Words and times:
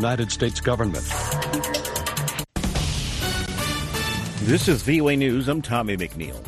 United 0.00 0.32
States 0.32 0.62
government. 0.62 1.04
This 4.48 4.66
is 4.66 4.80
VOA 4.80 5.14
News. 5.14 5.46
I'm 5.46 5.60
Tommy 5.60 5.94
McNeil. 5.94 6.42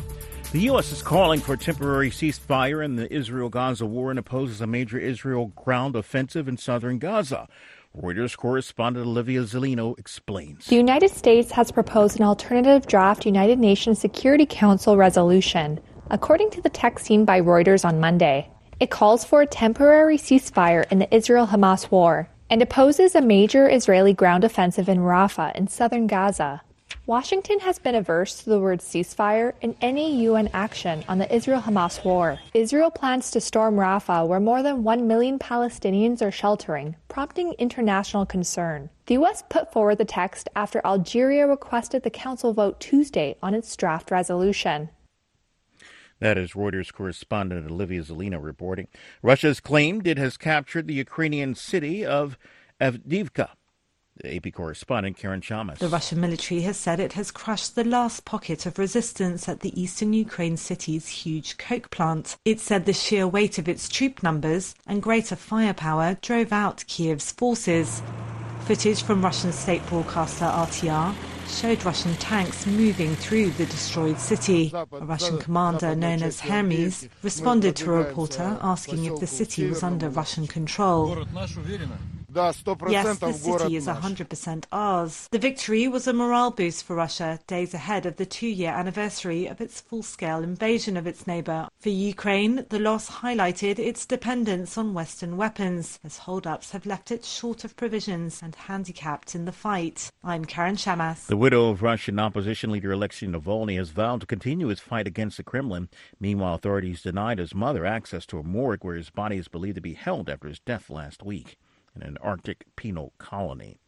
The 0.53 0.61
U.S. 0.61 0.91
is 0.91 1.03
calling 1.03 1.39
for 1.39 1.53
a 1.53 1.57
temporary 1.57 2.09
ceasefire 2.09 2.83
in 2.83 2.95
the 2.95 3.13
Israel 3.13 3.49
Gaza 3.49 3.85
war 3.85 4.09
and 4.09 4.17
opposes 4.17 4.59
a 4.61 4.65
major 4.65 4.97
Israel 4.97 5.53
ground 5.55 5.95
offensive 5.95 6.47
in 6.47 6.57
southern 6.57 6.97
Gaza. 6.97 7.47
Reuters 7.95 8.35
correspondent 8.35 9.05
Olivia 9.05 9.43
Zelino 9.43 9.99
explains. 9.99 10.65
The 10.65 10.75
United 10.75 11.11
States 11.11 11.51
has 11.51 11.71
proposed 11.71 12.19
an 12.19 12.25
alternative 12.25 12.87
draft 12.87 13.23
United 13.23 13.59
Nations 13.59 13.99
Security 13.99 14.47
Council 14.49 14.97
resolution, 14.97 15.79
according 16.09 16.49
to 16.49 16.61
the 16.61 16.71
text 16.71 17.05
seen 17.05 17.23
by 17.23 17.39
Reuters 17.39 17.85
on 17.85 17.99
Monday. 17.99 18.49
It 18.79 18.89
calls 18.89 19.23
for 19.23 19.43
a 19.43 19.45
temporary 19.45 20.17
ceasefire 20.17 20.91
in 20.91 20.97
the 20.97 21.15
Israel 21.15 21.45
Hamas 21.45 21.91
war 21.91 22.29
and 22.53 22.61
opposes 22.61 23.15
a 23.15 23.21
major 23.21 23.67
Israeli 23.67 24.13
ground 24.13 24.43
offensive 24.43 24.87
in 24.87 24.99
Rafah 24.99 25.55
in 25.55 25.67
southern 25.67 26.05
Gaza. 26.05 26.61
Washington 27.07 27.59
has 27.61 27.79
been 27.79 27.95
averse 27.95 28.43
to 28.43 28.49
the 28.51 28.59
word 28.59 28.79
ceasefire 28.79 29.53
in 29.61 29.75
any 29.81 30.21
UN 30.25 30.51
action 30.53 31.03
on 31.09 31.17
the 31.17 31.35
Israel 31.35 31.61
Hamas 31.61 32.05
war. 32.05 32.37
Israel 32.53 32.91
plans 32.91 33.31
to 33.31 33.41
storm 33.41 33.77
Rafah, 33.77 34.27
where 34.27 34.39
more 34.39 34.61
than 34.61 34.83
1 34.83 35.07
million 35.07 35.39
Palestinians 35.39 36.21
are 36.21 36.29
sheltering, 36.29 36.95
prompting 37.07 37.53
international 37.53 38.27
concern. 38.27 38.91
The 39.07 39.15
U.S. 39.15 39.43
put 39.49 39.73
forward 39.73 39.97
the 39.97 40.05
text 40.05 40.47
after 40.55 40.79
Algeria 40.85 41.47
requested 41.47 42.03
the 42.03 42.11
Council 42.11 42.53
vote 42.53 42.79
Tuesday 42.79 43.35
on 43.41 43.55
its 43.55 43.75
draft 43.75 44.11
resolution. 44.11 44.89
That 46.23 46.37
is 46.37 46.53
Reuters 46.53 46.93
correspondent 46.93 47.69
Olivia 47.69 48.01
Zelina 48.01 48.41
reporting. 48.41 48.87
Russia 49.21 49.47
has 49.47 49.59
claimed 49.59 50.07
it 50.07 50.17
has 50.17 50.37
captured 50.37 50.87
the 50.87 50.93
Ukrainian 50.93 51.53
city 51.53 52.05
of 52.05 52.37
Avdiivka. 52.79 53.49
The 54.15 54.37
AP 54.37 54.53
correspondent 54.53 55.17
Karen 55.17 55.41
Chammas. 55.41 55.79
The 55.79 55.89
Russian 55.89 56.21
military 56.21 56.61
has 56.61 56.77
said 56.77 57.01
it 57.01 57.11
has 57.11 57.29
crushed 57.29 57.75
the 57.75 57.83
last 57.83 58.23
pocket 58.23 58.65
of 58.65 58.79
resistance 58.79 59.49
at 59.49 59.59
the 59.59 59.77
eastern 59.77 60.13
Ukraine 60.13 60.55
city's 60.55 61.09
huge 61.09 61.57
coke 61.57 61.91
plant. 61.91 62.37
It 62.45 62.61
said 62.61 62.85
the 62.85 62.93
sheer 62.93 63.27
weight 63.27 63.57
of 63.57 63.67
its 63.67 63.89
troop 63.89 64.23
numbers 64.23 64.75
and 64.87 65.03
greater 65.03 65.35
firepower 65.35 66.17
drove 66.21 66.53
out 66.53 66.85
Kiev's 66.87 67.33
forces. 67.33 68.01
Footage 68.61 69.03
from 69.03 69.25
Russian 69.25 69.51
state 69.51 69.85
broadcaster 69.87 70.45
RTR 70.45 71.13
showed 71.47 71.83
Russian 71.85 72.15
tanks 72.15 72.65
moving 72.65 73.15
through 73.15 73.51
the 73.51 73.65
destroyed 73.65 74.19
city. 74.19 74.71
A 74.73 75.05
Russian 75.05 75.37
commander 75.37 75.95
known 75.95 76.23
as 76.23 76.39
Hermes 76.39 77.07
responded 77.21 77.75
to 77.77 77.93
a 77.93 77.97
reporter 77.97 78.57
asking 78.61 79.05
if 79.05 79.19
the 79.19 79.27
city 79.27 79.67
was 79.67 79.83
under 79.83 80.09
Russian 80.09 80.47
control. 80.47 81.25
Yes, 82.89 83.19
the 83.19 83.31
city 83.33 83.75
is 83.75 83.87
100% 83.87 84.65
ours. 84.71 85.27
The 85.31 85.39
victory 85.39 85.87
was 85.87 86.07
a 86.07 86.13
morale 86.13 86.51
boost 86.51 86.83
for 86.83 86.95
Russia, 86.95 87.39
days 87.47 87.73
ahead 87.73 88.05
of 88.05 88.17
the 88.17 88.25
two 88.25 88.47
year 88.47 88.71
anniversary 88.71 89.45
of 89.45 89.61
its 89.61 89.79
full 89.79 90.03
scale 90.03 90.43
invasion 90.43 90.97
of 90.97 91.05
its 91.05 91.27
neighbour. 91.27 91.67
For 91.79 91.89
Ukraine, 91.89 92.65
the 92.69 92.79
loss 92.79 93.09
highlighted 93.09 93.77
its 93.79 94.05
dependence 94.05 94.77
on 94.77 94.93
Western 94.93 95.37
weapons, 95.37 95.99
as 96.03 96.17
holdups 96.17 96.71
have 96.71 96.85
left 96.85 97.11
it 97.11 97.23
short 97.23 97.63
of 97.63 97.75
provisions 97.75 98.41
and 98.41 98.55
handicapped 98.55 99.35
in 99.35 99.45
the 99.45 99.51
fight. 99.51 100.11
I'm 100.23 100.45
Karen 100.45 100.75
Chammas. 100.75 101.27
The 101.27 101.37
widow 101.37 101.69
of 101.69 101.81
Russian 101.81 102.19
opposition 102.19 102.71
leader 102.71 102.91
Alexei 102.91 103.27
Navalny 103.27 103.77
has 103.77 103.89
vowed 103.89 104.21
to 104.21 104.27
continue 104.27 104.67
his 104.67 104.79
fight 104.79 105.07
against 105.07 105.37
the 105.37 105.43
Kremlin. 105.43 105.89
Meanwhile, 106.19 106.55
authorities 106.55 107.01
denied 107.01 107.39
his 107.39 107.53
mother 107.53 107.85
access 107.85 108.25
to 108.27 108.39
a 108.39 108.43
morgue 108.43 108.83
where 108.83 108.95
his 108.95 109.09
body 109.09 109.37
is 109.37 109.47
believed 109.47 109.75
to 109.75 109.81
be 109.81 109.93
held 109.93 110.29
after 110.29 110.47
his 110.47 110.59
death 110.59 110.89
last 110.89 111.23
week 111.23 111.57
in 111.95 112.01
an 112.03 112.17
Arctic 112.21 112.65
penal 112.75 113.13
colony. 113.17 113.79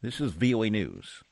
This 0.00 0.20
is 0.20 0.32
VOA 0.32 0.70
News. 0.70 1.22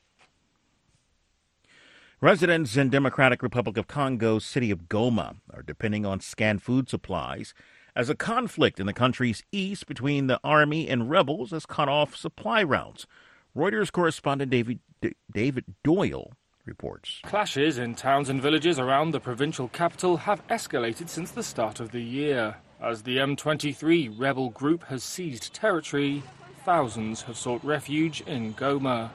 Residents 2.21 2.77
in 2.77 2.89
Democratic 2.89 3.41
Republic 3.41 3.77
of 3.77 3.87
Congo's 3.87 4.45
city 4.45 4.69
of 4.69 4.87
Goma 4.87 5.37
are 5.51 5.63
depending 5.63 6.05
on 6.05 6.19
scant 6.19 6.61
food 6.61 6.87
supplies 6.87 7.53
as 7.95 8.09
a 8.09 8.15
conflict 8.15 8.79
in 8.79 8.85
the 8.85 8.93
country's 8.93 9.43
east 9.51 9.87
between 9.87 10.27
the 10.27 10.39
army 10.43 10.87
and 10.87 11.09
rebels 11.09 11.51
has 11.51 11.65
cut 11.65 11.89
off 11.89 12.15
supply 12.15 12.61
routes. 12.63 13.07
Reuters 13.55 13.91
correspondent 13.91 14.51
David 14.51 14.79
D- 15.01 15.15
David 15.31 15.65
Doyle 15.83 16.33
reports. 16.65 17.19
Clashes 17.23 17.77
in 17.77 17.95
towns 17.95 18.29
and 18.29 18.41
villages 18.41 18.79
around 18.79 19.11
the 19.11 19.19
provincial 19.19 19.67
capital 19.69 20.17
have 20.17 20.45
escalated 20.47 21.09
since 21.09 21.31
the 21.31 21.43
start 21.43 21.79
of 21.79 21.91
the 21.91 22.01
year. 22.01 22.55
As 22.81 23.03
the 23.03 23.17
M23 23.17 24.19
rebel 24.19 24.49
group 24.49 24.85
has 24.85 25.03
seized 25.03 25.53
territory, 25.53 26.23
thousands 26.65 27.21
have 27.23 27.37
sought 27.37 27.63
refuge 27.63 28.21
in 28.21 28.55
Goma. 28.55 29.11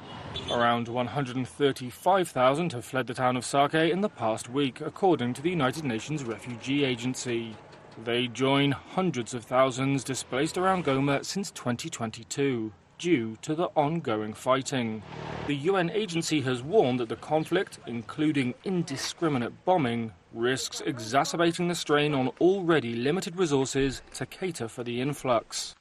Around 0.53 0.87
135,000 0.87 2.73
have 2.73 2.85
fled 2.85 3.09
the 3.09 3.15
town 3.15 3.37
of 3.37 3.45
Sake 3.45 3.75
in 3.75 4.03
the 4.03 4.09
past 4.09 4.49
week, 4.49 4.81
according 4.81 5.35
to 5.35 5.43
the 5.43 5.51
United 5.51 5.83
Nations 5.83 6.23
Refugee 6.23 6.85
Agency. 6.85 7.57
They 8.05 8.29
join 8.29 8.71
hundreds 8.71 9.35
of 9.35 9.43
thousands 9.43 10.05
displaced 10.05 10.57
around 10.57 10.85
Goma 10.85 11.25
since 11.25 11.51
2022 11.51 12.73
due 12.99 13.37
to 13.43 13.55
the 13.55 13.69
ongoing 13.77 14.33
fighting. 14.33 15.03
The 15.47 15.55
UN 15.55 15.91
agency 15.91 16.41
has 16.43 16.63
warned 16.63 17.01
that 17.01 17.09
the 17.09 17.17
conflict, 17.17 17.79
including 17.87 18.55
indiscriminate 18.65 19.65
bombing, 19.65 20.13
risks 20.33 20.83
exacerbating 20.85 21.69
the 21.69 21.75
strain 21.75 22.15
on 22.15 22.29
already 22.41 22.95
limited 22.95 23.37
resources 23.37 24.03
to 24.15 24.27
cater 24.27 24.69
for 24.69 24.85
the 24.85 25.01
influx. 25.01 25.75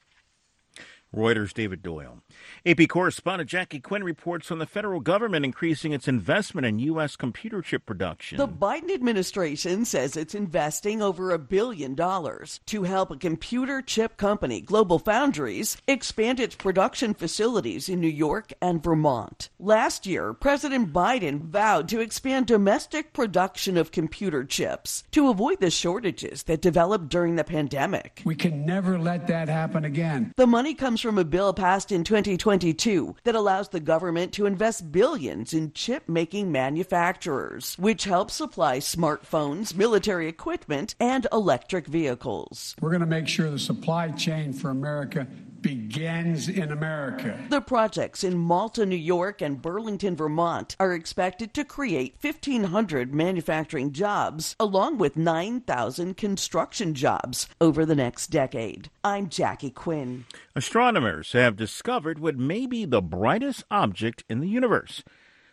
Reuters' 1.14 1.54
David 1.54 1.82
Doyle. 1.82 2.18
AP 2.66 2.88
correspondent 2.88 3.48
Jackie 3.48 3.80
Quinn 3.80 4.04
reports 4.04 4.50
on 4.50 4.58
the 4.58 4.66
federal 4.66 5.00
government 5.00 5.44
increasing 5.44 5.92
its 5.92 6.08
investment 6.08 6.66
in 6.66 6.78
U.S. 6.80 7.16
computer 7.16 7.62
chip 7.62 7.86
production. 7.86 8.38
The 8.38 8.48
Biden 8.48 8.92
administration 8.92 9.84
says 9.84 10.16
it's 10.16 10.34
investing 10.34 11.00
over 11.00 11.30
a 11.30 11.38
billion 11.38 11.94
dollars 11.94 12.60
to 12.66 12.82
help 12.82 13.10
a 13.10 13.16
computer 13.16 13.80
chip 13.80 14.16
company, 14.16 14.60
Global 14.60 14.98
Foundries, 14.98 15.76
expand 15.86 16.40
its 16.40 16.54
production 16.54 17.14
facilities 17.14 17.88
in 17.88 18.00
New 18.00 18.08
York 18.08 18.52
and 18.60 18.82
Vermont. 18.82 19.48
Last 19.58 20.06
year, 20.06 20.34
President 20.34 20.92
Biden 20.92 21.40
vowed 21.40 21.88
to 21.88 22.00
expand 22.00 22.46
domestic 22.46 23.12
production 23.12 23.76
of 23.76 23.90
computer 23.90 24.44
chips 24.44 25.04
to 25.12 25.30
avoid 25.30 25.60
the 25.60 25.70
shortages 25.70 26.42
that 26.44 26.60
developed 26.60 27.08
during 27.08 27.36
the 27.36 27.44
pandemic. 27.44 28.22
We 28.24 28.34
can 28.34 28.66
never 28.66 28.98
let 28.98 29.26
that 29.28 29.48
happen 29.48 29.84
again. 29.84 30.32
The 30.36 30.46
money 30.46 30.74
comes 30.74 30.95
from 31.00 31.18
a 31.18 31.24
bill 31.24 31.52
passed 31.52 31.92
in 31.92 32.04
2022 32.04 33.16
that 33.24 33.34
allows 33.34 33.68
the 33.68 33.80
government 33.80 34.32
to 34.32 34.46
invest 34.46 34.92
billions 34.92 35.52
in 35.52 35.72
chip 35.72 36.08
making 36.08 36.52
manufacturers, 36.52 37.76
which 37.78 38.04
help 38.04 38.30
supply 38.30 38.78
smartphones, 38.78 39.74
military 39.74 40.28
equipment, 40.28 40.94
and 41.00 41.26
electric 41.32 41.86
vehicles. 41.86 42.74
We're 42.80 42.90
going 42.90 43.00
to 43.00 43.06
make 43.06 43.28
sure 43.28 43.50
the 43.50 43.58
supply 43.58 44.10
chain 44.10 44.52
for 44.52 44.70
America 44.70 45.26
begins 45.66 46.48
in 46.48 46.70
America. 46.70 47.36
The 47.48 47.60
projects 47.60 48.22
in 48.22 48.38
Malta, 48.38 48.86
New 48.86 48.94
York, 48.94 49.42
and 49.42 49.60
Burlington, 49.60 50.14
Vermont 50.14 50.76
are 50.78 50.92
expected 50.92 51.52
to 51.54 51.64
create 51.64 52.14
1,500 52.20 53.12
manufacturing 53.12 53.90
jobs, 53.90 54.54
along 54.60 54.98
with 54.98 55.16
9,000 55.16 56.16
construction 56.16 56.94
jobs 56.94 57.48
over 57.60 57.84
the 57.84 57.96
next 57.96 58.28
decade. 58.28 58.90
I'm 59.02 59.28
Jackie 59.28 59.70
Quinn. 59.70 60.26
Astronomers 60.54 61.32
have 61.32 61.56
discovered 61.56 62.20
what 62.20 62.38
may 62.38 62.66
be 62.66 62.84
the 62.84 63.02
brightest 63.02 63.64
object 63.68 64.22
in 64.28 64.38
the 64.38 64.48
universe. 64.48 65.02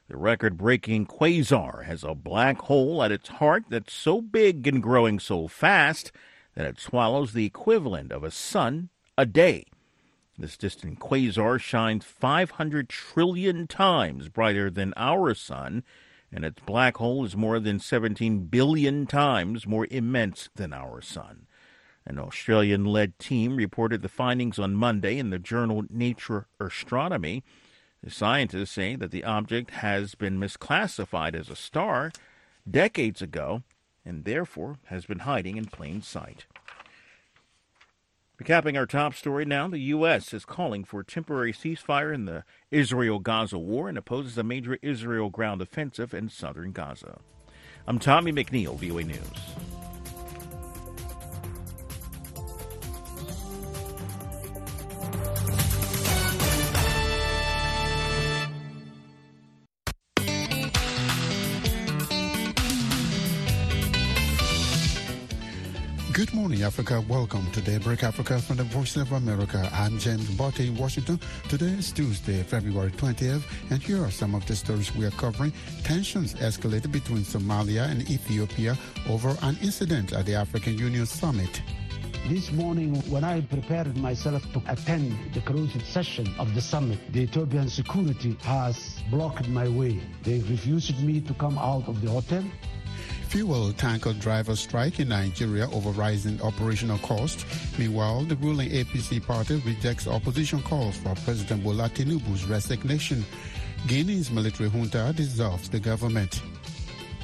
The 0.09 0.17
record 0.17 0.57
breaking 0.57 1.07
quasar 1.07 1.85
has 1.85 2.03
a 2.03 2.13
black 2.13 2.59
hole 2.59 3.01
at 3.01 3.11
its 3.11 3.29
heart 3.29 3.63
that's 3.67 3.93
so 3.93 4.21
big 4.21 4.67
and 4.67 4.83
growing 4.83 5.19
so 5.19 5.47
fast 5.47 6.11
that 6.53 6.67
it 6.67 6.79
swallows 6.79 7.33
the 7.33 7.45
equivalent 7.47 8.11
of 8.11 8.23
a 8.23 8.29
sun 8.29 8.89
a 9.17 9.25
day. 9.25 9.65
This 10.37 10.57
distant 10.57 10.99
quasar 10.99 11.59
shines 11.59 12.05
500 12.05 12.89
trillion 12.89 13.67
times 13.67 14.29
brighter 14.29 14.71
than 14.71 14.93
our 14.97 15.35
sun, 15.35 15.83
and 16.31 16.43
its 16.43 16.61
black 16.65 16.97
hole 16.97 17.23
is 17.23 17.37
more 17.37 17.59
than 17.59 17.79
17 17.79 18.45
billion 18.45 19.05
times 19.05 19.67
more 19.67 19.87
immense 19.91 20.49
than 20.55 20.73
our 20.73 21.01
sun. 21.01 21.45
An 22.05 22.17
Australian 22.17 22.83
led 22.83 23.19
team 23.19 23.55
reported 23.55 24.01
the 24.01 24.09
findings 24.09 24.57
on 24.57 24.73
Monday 24.73 25.19
in 25.19 25.29
the 25.29 25.39
journal 25.39 25.83
Nature 25.89 26.47
Astronomy. 26.59 27.43
The 28.03 28.09
scientists 28.09 28.71
say 28.71 28.95
that 28.95 29.11
the 29.11 29.23
object 29.23 29.71
has 29.71 30.15
been 30.15 30.39
misclassified 30.39 31.35
as 31.35 31.49
a 31.49 31.55
star 31.55 32.11
decades 32.69 33.21
ago 33.21 33.61
and 34.03 34.25
therefore 34.25 34.79
has 34.85 35.05
been 35.05 35.19
hiding 35.19 35.57
in 35.57 35.65
plain 35.65 36.01
sight. 36.01 36.45
Recapping 38.43 38.77
our 38.77 38.85
top 38.85 39.13
story 39.13 39.45
now, 39.45 39.69
the 39.69 39.79
U.S. 39.79 40.33
is 40.33 40.43
calling 40.43 40.83
for 40.83 40.99
a 40.99 41.05
temporary 41.05 41.53
ceasefire 41.53 42.13
in 42.13 42.25
the 42.25 42.43
Israel 42.71 43.19
Gaza 43.19 43.57
war 43.57 43.87
and 43.87 43.97
opposes 43.97 44.37
a 44.37 44.43
major 44.43 44.77
Israel 44.81 45.29
ground 45.29 45.61
offensive 45.61 46.13
in 46.13 46.27
southern 46.27 46.73
Gaza. 46.73 47.21
I'm 47.87 47.99
Tommy 47.99 48.33
McNeil, 48.33 48.75
VOA 48.77 49.03
News. 49.05 49.72
Good 66.33 66.39
morning, 66.39 66.63
Africa. 66.63 66.99
Welcome 67.07 67.45
to 67.51 67.61
Daybreak 67.61 68.03
Africa 68.03 68.39
from 68.39 68.57
the 68.57 68.63
Voice 68.63 68.95
of 68.95 69.11
America. 69.11 69.69
I'm 69.71 69.99
James 69.99 70.27
Butty 70.31 70.69
in 70.69 70.75
Washington. 70.75 71.19
Today 71.47 71.73
is 71.73 71.91
Tuesday, 71.91 72.41
February 72.41 72.89
20th, 72.89 73.43
and 73.69 73.83
here 73.83 74.03
are 74.03 74.09
some 74.09 74.33
of 74.33 74.43
the 74.47 74.55
stories 74.55 74.95
we 74.95 75.05
are 75.05 75.11
covering. 75.11 75.53
Tensions 75.83 76.33
escalated 76.33 76.91
between 76.91 77.19
Somalia 77.19 77.87
and 77.87 78.09
Ethiopia 78.09 78.75
over 79.07 79.37
an 79.43 79.59
incident 79.61 80.11
at 80.13 80.25
the 80.25 80.33
African 80.33 80.75
Union 80.75 81.05
Summit. 81.05 81.61
This 82.27 82.51
morning, 82.51 82.95
when 83.11 83.23
I 83.23 83.41
prepared 83.41 83.95
myself 83.95 84.41
to 84.53 84.61
attend 84.67 85.15
the 85.35 85.41
closing 85.41 85.81
session 85.81 86.33
of 86.39 86.55
the 86.55 86.61
summit, 86.61 86.97
the 87.13 87.21
Ethiopian 87.21 87.69
security 87.69 88.35
has 88.41 89.03
blocked 89.11 89.47
my 89.49 89.67
way. 89.67 90.01
They 90.23 90.39
refused 90.39 90.99
me 91.03 91.21
to 91.21 91.33
come 91.35 91.59
out 91.59 91.87
of 91.87 92.01
the 92.01 92.09
hotel. 92.09 92.43
Fuel 93.33 93.73
tanker 93.73 94.13
driver 94.13 94.55
strike 94.55 94.99
in 94.99 95.09
Nigeria 95.09 95.67
over 95.71 95.89
rising 95.89 96.39
operational 96.43 96.99
costs. 96.99 97.43
Meanwhile, 97.79 98.25
the 98.25 98.35
ruling 98.35 98.69
APC 98.69 99.25
party 99.25 99.55
rejects 99.65 100.05
opposition 100.05 100.61
calls 100.61 100.97
for 100.97 101.15
President 101.25 101.63
Bola 101.63 101.89
Tinubu's 101.89 102.45
resignation. 102.45 103.25
Guinea's 103.87 104.29
military 104.29 104.69
junta 104.69 105.11
dissolves 105.15 105.67
the 105.67 105.79
government. 105.79 106.43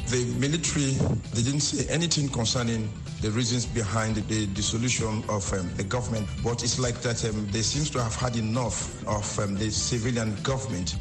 The 0.07 0.25
military 0.39 0.93
didn't 1.35 1.59
say 1.59 1.85
anything 1.93 2.27
concerning 2.29 2.89
the 3.21 3.29
reasons 3.29 3.67
behind 3.67 4.15
the 4.15 4.47
dissolution 4.47 5.23
of 5.29 5.53
um, 5.53 5.69
the 5.75 5.83
government, 5.83 6.27
but 6.43 6.63
it's 6.63 6.79
like 6.79 6.95
that 7.01 7.23
um, 7.25 7.45
they 7.51 7.61
seems 7.61 7.91
to 7.91 8.01
have 8.01 8.15
had 8.15 8.35
enough 8.35 9.05
of 9.07 9.37
um, 9.37 9.53
the 9.53 9.69
civilian 9.69 10.33
government. 10.41 10.95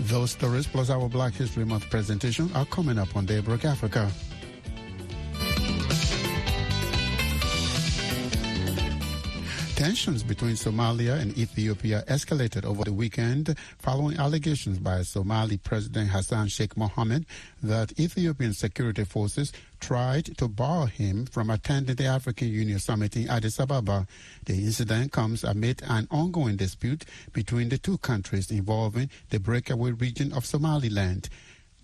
Those 0.00 0.32
stories 0.32 0.66
plus 0.66 0.90
our 0.90 1.08
Black 1.08 1.34
History 1.34 1.64
Month 1.64 1.88
presentation 1.88 2.50
are 2.54 2.66
coming 2.66 2.98
up 2.98 3.14
on 3.14 3.26
Daybreak 3.26 3.64
Africa. 3.64 4.10
Tensions 9.84 10.22
between 10.22 10.54
Somalia 10.54 11.20
and 11.20 11.36
Ethiopia 11.36 12.04
escalated 12.08 12.64
over 12.64 12.84
the 12.84 12.92
weekend 12.94 13.54
following 13.78 14.16
allegations 14.16 14.78
by 14.78 15.02
Somali 15.02 15.58
President 15.58 16.08
Hassan 16.08 16.48
Sheikh 16.48 16.74
Mohammed 16.74 17.26
that 17.62 17.92
Ethiopian 18.00 18.54
security 18.54 19.04
forces 19.04 19.52
tried 19.80 20.38
to 20.38 20.48
bar 20.48 20.86
him 20.86 21.26
from 21.26 21.50
attending 21.50 21.96
the 21.96 22.06
African 22.06 22.48
Union 22.48 22.78
summit 22.78 23.14
in 23.14 23.28
Addis 23.28 23.60
Ababa. 23.60 24.06
The 24.46 24.54
incident 24.54 25.12
comes 25.12 25.44
amid 25.44 25.82
an 25.86 26.08
ongoing 26.10 26.56
dispute 26.56 27.04
between 27.34 27.68
the 27.68 27.76
two 27.76 27.98
countries 27.98 28.50
involving 28.50 29.10
the 29.28 29.38
breakaway 29.38 29.90
region 29.90 30.32
of 30.32 30.46
Somaliland. 30.46 31.28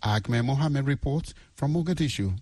Ahmed 0.02 0.47
Mohammed 0.47 0.87
reports 0.87 1.35
from 1.55 1.75
Mogadishu. 1.75 2.32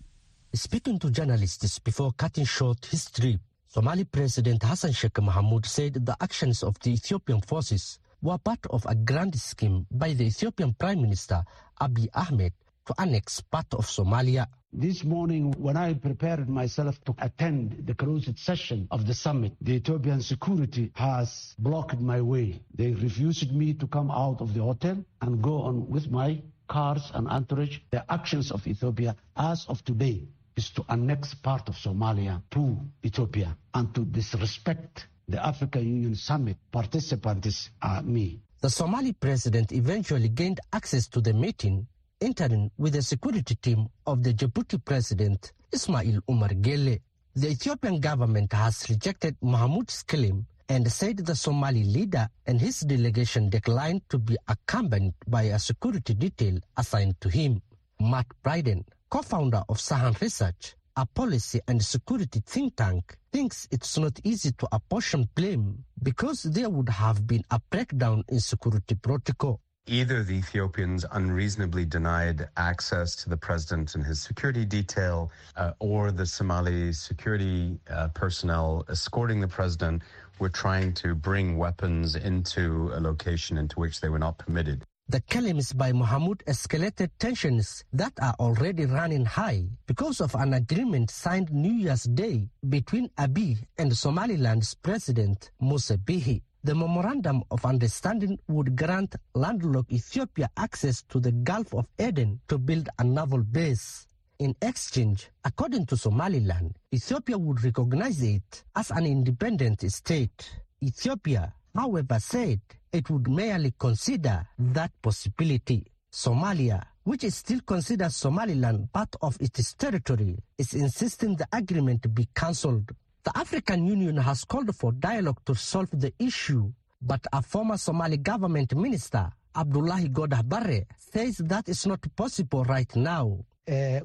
Speaking 0.54 1.00
to 1.00 1.10
journalists 1.10 1.80
before 1.80 2.12
cutting 2.12 2.44
short 2.44 2.86
his 2.86 3.10
trip, 3.10 3.40
Somali 3.70 4.04
President 4.04 4.62
Hassan 4.62 4.92
Sheikh 4.92 5.20
Mohamud 5.20 5.66
said 5.66 5.92
the 6.06 6.16
actions 6.22 6.62
of 6.62 6.78
the 6.80 6.94
Ethiopian 6.94 7.42
forces 7.42 7.98
were 8.22 8.38
part 8.38 8.64
of 8.70 8.86
a 8.86 8.94
grand 8.94 9.38
scheme 9.38 9.86
by 9.90 10.14
the 10.14 10.24
Ethiopian 10.24 10.72
Prime 10.72 11.02
Minister 11.02 11.44
Abiy 11.78 12.08
Ahmed 12.14 12.54
to 12.86 12.94
annex 12.98 13.42
part 13.42 13.66
of 13.74 13.84
Somalia. 13.84 14.46
This 14.72 15.04
morning, 15.04 15.52
when 15.58 15.76
I 15.76 15.92
prepared 15.92 16.48
myself 16.48 17.04
to 17.04 17.14
attend 17.18 17.82
the 17.86 17.92
closed 17.92 18.38
session 18.38 18.88
of 18.90 19.06
the 19.06 19.12
summit, 19.12 19.52
the 19.60 19.74
Ethiopian 19.74 20.22
security 20.22 20.90
has 20.94 21.54
blocked 21.58 22.00
my 22.00 22.22
way. 22.22 22.62
They 22.74 22.92
refused 22.92 23.52
me 23.54 23.74
to 23.74 23.86
come 23.86 24.10
out 24.10 24.40
of 24.40 24.54
the 24.54 24.62
hotel 24.62 25.04
and 25.20 25.42
go 25.42 25.60
on 25.60 25.90
with 25.90 26.10
my 26.10 26.40
cars 26.68 27.10
and 27.12 27.28
entourage. 27.28 27.80
The 27.90 28.10
actions 28.10 28.50
of 28.50 28.66
Ethiopia 28.66 29.14
as 29.36 29.66
of 29.66 29.84
today 29.84 30.26
is 30.58 30.70
to 30.70 30.84
annex 30.88 31.34
part 31.34 31.68
of 31.68 31.76
Somalia 31.76 32.42
to 32.50 32.76
Ethiopia 33.04 33.56
and 33.74 33.94
to 33.94 34.04
disrespect 34.04 35.06
the 35.28 35.38
African 35.46 35.84
Union 35.86 36.16
summit 36.16 36.56
participants 36.72 37.70
are 37.80 38.02
me. 38.02 38.40
The 38.60 38.68
Somali 38.68 39.12
president 39.12 39.70
eventually 39.70 40.28
gained 40.28 40.58
access 40.72 41.06
to 41.08 41.20
the 41.20 41.32
meeting, 41.32 41.86
entering 42.20 42.72
with 42.76 42.94
the 42.94 43.02
security 43.02 43.54
team 43.54 43.88
of 44.04 44.24
the 44.24 44.34
Djibouti 44.34 44.84
president 44.84 45.52
Ismail 45.70 46.18
Omar 46.28 46.48
Guelleh. 46.48 46.98
The 47.36 47.50
Ethiopian 47.50 48.00
government 48.00 48.52
has 48.52 48.84
rejected 48.90 49.36
Mohamud's 49.40 50.02
claim 50.02 50.44
and 50.68 50.90
said 50.90 51.18
the 51.18 51.36
Somali 51.36 51.84
leader 51.84 52.28
and 52.46 52.60
his 52.60 52.80
delegation 52.80 53.48
declined 53.48 54.02
to 54.08 54.18
be 54.18 54.36
accompanied 54.48 55.14
by 55.28 55.42
a 55.42 55.58
security 55.60 56.14
detail 56.14 56.58
assigned 56.76 57.20
to 57.20 57.28
him. 57.28 57.62
Matt 58.00 58.26
Bryden, 58.42 58.84
co-founder 59.10 59.62
of 59.68 59.78
Sahan 59.78 60.20
Research, 60.20 60.74
a 60.96 61.06
policy 61.06 61.60
and 61.68 61.82
security 61.82 62.42
think 62.44 62.76
tank, 62.76 63.16
thinks 63.32 63.66
it's 63.70 63.96
not 63.96 64.20
easy 64.24 64.52
to 64.52 64.68
apportion 64.72 65.28
blame 65.34 65.84
because 66.02 66.42
there 66.42 66.68
would 66.68 66.88
have 66.88 67.26
been 67.26 67.44
a 67.50 67.60
breakdown 67.70 68.24
in 68.28 68.40
security 68.40 68.94
protocol. 68.94 69.60
Either 69.86 70.22
the 70.22 70.34
Ethiopians 70.34 71.06
unreasonably 71.12 71.86
denied 71.86 72.48
access 72.58 73.16
to 73.16 73.30
the 73.30 73.36
president 73.36 73.94
and 73.94 74.04
his 74.04 74.20
security 74.20 74.66
detail, 74.66 75.32
uh, 75.56 75.72
or 75.78 76.10
the 76.10 76.26
Somali 76.26 76.92
security 76.92 77.78
uh, 77.88 78.08
personnel 78.08 78.84
escorting 78.90 79.40
the 79.40 79.48
president 79.48 80.02
were 80.38 80.50
trying 80.50 80.92
to 80.92 81.14
bring 81.14 81.56
weapons 81.56 82.16
into 82.16 82.90
a 82.92 83.00
location 83.00 83.56
into 83.56 83.80
which 83.80 84.02
they 84.02 84.10
were 84.10 84.18
not 84.18 84.36
permitted. 84.36 84.84
The 85.10 85.22
claims 85.22 85.72
by 85.72 85.92
Mohamud 85.92 86.44
escalated 86.44 87.08
tensions 87.18 87.82
that 87.94 88.12
are 88.20 88.34
already 88.38 88.84
running 88.84 89.24
high 89.24 89.64
because 89.86 90.20
of 90.20 90.34
an 90.34 90.52
agreement 90.52 91.10
signed 91.10 91.50
New 91.50 91.72
Year's 91.72 92.02
Day 92.04 92.46
between 92.68 93.08
Abiy 93.16 93.56
and 93.78 93.90
Somaliland's 93.96 94.74
president 94.74 95.50
Musa 95.62 95.96
Bihi. 95.96 96.42
The 96.62 96.74
memorandum 96.74 97.42
of 97.50 97.64
understanding 97.64 98.38
would 98.48 98.76
grant 98.76 99.16
landlocked 99.34 99.90
Ethiopia 99.90 100.50
access 100.58 101.00
to 101.08 101.20
the 101.20 101.32
Gulf 101.32 101.72
of 101.72 101.86
Aden 101.98 102.40
to 102.48 102.58
build 102.58 102.90
a 102.98 103.04
naval 103.04 103.42
base. 103.42 104.06
In 104.40 104.54
exchange, 104.60 105.30
according 105.42 105.86
to 105.86 105.96
Somaliland, 105.96 106.76
Ethiopia 106.92 107.38
would 107.38 107.64
recognize 107.64 108.20
it 108.22 108.62
as 108.76 108.90
an 108.90 109.06
independent 109.06 109.90
state. 109.90 110.60
Ethiopia, 110.82 111.54
however, 111.74 112.18
said 112.20 112.60
it 112.92 113.08
would 113.10 113.28
merely 113.28 113.72
consider 113.78 114.46
that 114.58 114.90
possibility. 115.02 115.86
Somalia, 116.12 116.82
which 117.04 117.24
is 117.24 117.36
still 117.36 117.60
considers 117.60 118.16
Somaliland 118.16 118.92
part 118.92 119.14
of 119.22 119.36
its 119.40 119.74
territory, 119.74 120.36
is 120.56 120.74
insisting 120.74 121.36
the 121.36 121.46
agreement 121.52 122.12
be 122.14 122.28
cancelled. 122.34 122.90
The 123.24 123.36
African 123.36 123.86
Union 123.86 124.16
has 124.16 124.44
called 124.44 124.74
for 124.74 124.92
dialogue 124.92 125.40
to 125.44 125.54
solve 125.54 125.90
the 125.92 126.12
issue, 126.18 126.72
but 127.02 127.20
a 127.32 127.42
former 127.42 127.76
Somali 127.76 128.16
government 128.16 128.74
minister, 128.74 129.30
Abdullahi 129.54 130.08
Godah 130.08 130.42
Barre, 130.48 130.86
says 130.96 131.36
that 131.38 131.68
is 131.68 131.86
not 131.86 132.00
possible 132.16 132.64
right 132.64 132.94
now. 132.96 133.38
Uh, 133.68 134.00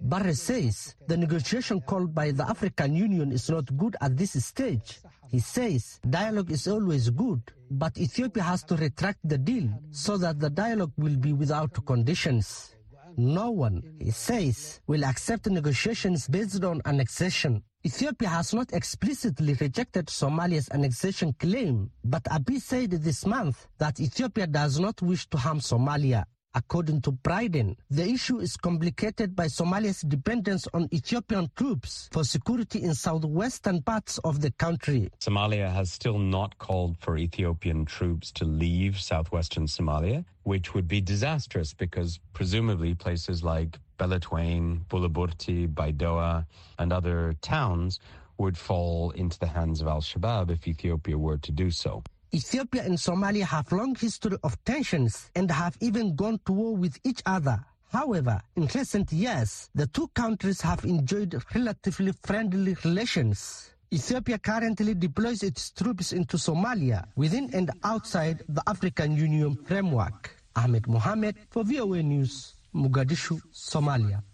Barre 0.00 0.34
says 0.34 0.94
the 1.06 1.16
negotiation 1.16 1.80
called 1.80 2.14
by 2.14 2.30
the 2.30 2.48
African 2.48 2.94
Union 2.94 3.32
is 3.32 3.48
not 3.48 3.76
good 3.76 3.96
at 4.00 4.16
this 4.16 4.32
stage. 4.44 5.00
He 5.28 5.40
says 5.40 6.00
dialogue 6.08 6.50
is 6.50 6.68
always 6.68 7.10
good, 7.10 7.42
but 7.70 7.96
Ethiopia 7.98 8.42
has 8.42 8.62
to 8.64 8.76
retract 8.76 9.18
the 9.24 9.38
deal 9.38 9.68
so 9.90 10.16
that 10.18 10.38
the 10.38 10.50
dialogue 10.50 10.92
will 10.96 11.16
be 11.16 11.32
without 11.32 11.84
conditions. 11.86 12.74
No 13.16 13.50
one, 13.52 13.82
he 14.00 14.10
says, 14.10 14.80
will 14.88 15.04
accept 15.04 15.46
negotiations 15.46 16.26
based 16.26 16.64
on 16.64 16.82
annexation. 16.84 17.62
Ethiopia 17.86 18.28
has 18.28 18.52
not 18.52 18.72
explicitly 18.72 19.54
rejected 19.54 20.06
Somalia's 20.06 20.68
annexation 20.70 21.32
claim, 21.38 21.90
but 22.02 22.24
Abiy 22.24 22.60
said 22.60 22.90
this 22.90 23.24
month 23.24 23.68
that 23.78 24.00
Ethiopia 24.00 24.46
does 24.46 24.80
not 24.80 25.00
wish 25.02 25.28
to 25.28 25.38
harm 25.38 25.60
Somalia. 25.60 26.24
According 26.56 27.00
to 27.02 27.10
Bryden, 27.10 27.76
the 27.90 28.06
issue 28.08 28.38
is 28.38 28.56
complicated 28.56 29.34
by 29.34 29.46
Somalia's 29.46 30.02
dependence 30.02 30.68
on 30.72 30.88
Ethiopian 30.92 31.50
troops 31.56 32.08
for 32.12 32.22
security 32.22 32.82
in 32.84 32.94
southwestern 32.94 33.82
parts 33.82 34.18
of 34.18 34.40
the 34.40 34.52
country. 34.52 35.10
Somalia 35.18 35.72
has 35.72 35.90
still 35.90 36.18
not 36.18 36.56
called 36.58 36.96
for 37.00 37.16
Ethiopian 37.16 37.84
troops 37.84 38.30
to 38.32 38.44
leave 38.44 39.00
southwestern 39.00 39.66
Somalia, 39.66 40.24
which 40.44 40.74
would 40.74 40.86
be 40.86 41.00
disastrous 41.00 41.74
because 41.74 42.20
presumably 42.34 42.94
places 42.94 43.42
like 43.42 43.78
Beledweyne, 43.98 44.84
Bulaburti, 44.86 45.66
Baidoa, 45.66 46.46
and 46.78 46.92
other 46.92 47.34
towns 47.42 47.98
would 48.38 48.56
fall 48.56 49.10
into 49.12 49.38
the 49.40 49.46
hands 49.46 49.80
of 49.80 49.88
Al 49.88 50.00
Shabaab 50.00 50.50
if 50.50 50.66
Ethiopia 50.68 51.18
were 51.18 51.38
to 51.38 51.52
do 51.52 51.70
so. 51.70 52.02
Ethiopia 52.34 52.82
and 52.82 52.98
Somalia 52.98 53.44
have 53.44 53.70
long 53.70 53.94
history 53.94 54.36
of 54.42 54.58
tensions 54.64 55.30
and 55.36 55.48
have 55.52 55.76
even 55.80 56.16
gone 56.16 56.40
to 56.46 56.52
war 56.52 56.76
with 56.76 56.98
each 57.04 57.22
other. 57.26 57.64
However, 57.92 58.42
in 58.56 58.66
recent 58.74 59.12
years, 59.12 59.70
the 59.72 59.86
two 59.86 60.08
countries 60.14 60.60
have 60.60 60.84
enjoyed 60.84 61.40
relatively 61.54 62.10
friendly 62.24 62.74
relations. 62.84 63.70
Ethiopia 63.92 64.38
currently 64.38 64.94
deploys 64.94 65.44
its 65.44 65.70
troops 65.70 66.12
into 66.12 66.36
Somalia 66.36 67.06
within 67.14 67.54
and 67.54 67.70
outside 67.84 68.42
the 68.48 68.64
African 68.66 69.16
Union 69.16 69.54
framework. 69.64 70.34
Ahmed 70.56 70.88
Mohamed 70.88 71.36
for 71.50 71.62
VOA 71.62 72.02
News, 72.02 72.56
Mogadishu, 72.74 73.40
Somalia. 73.52 74.24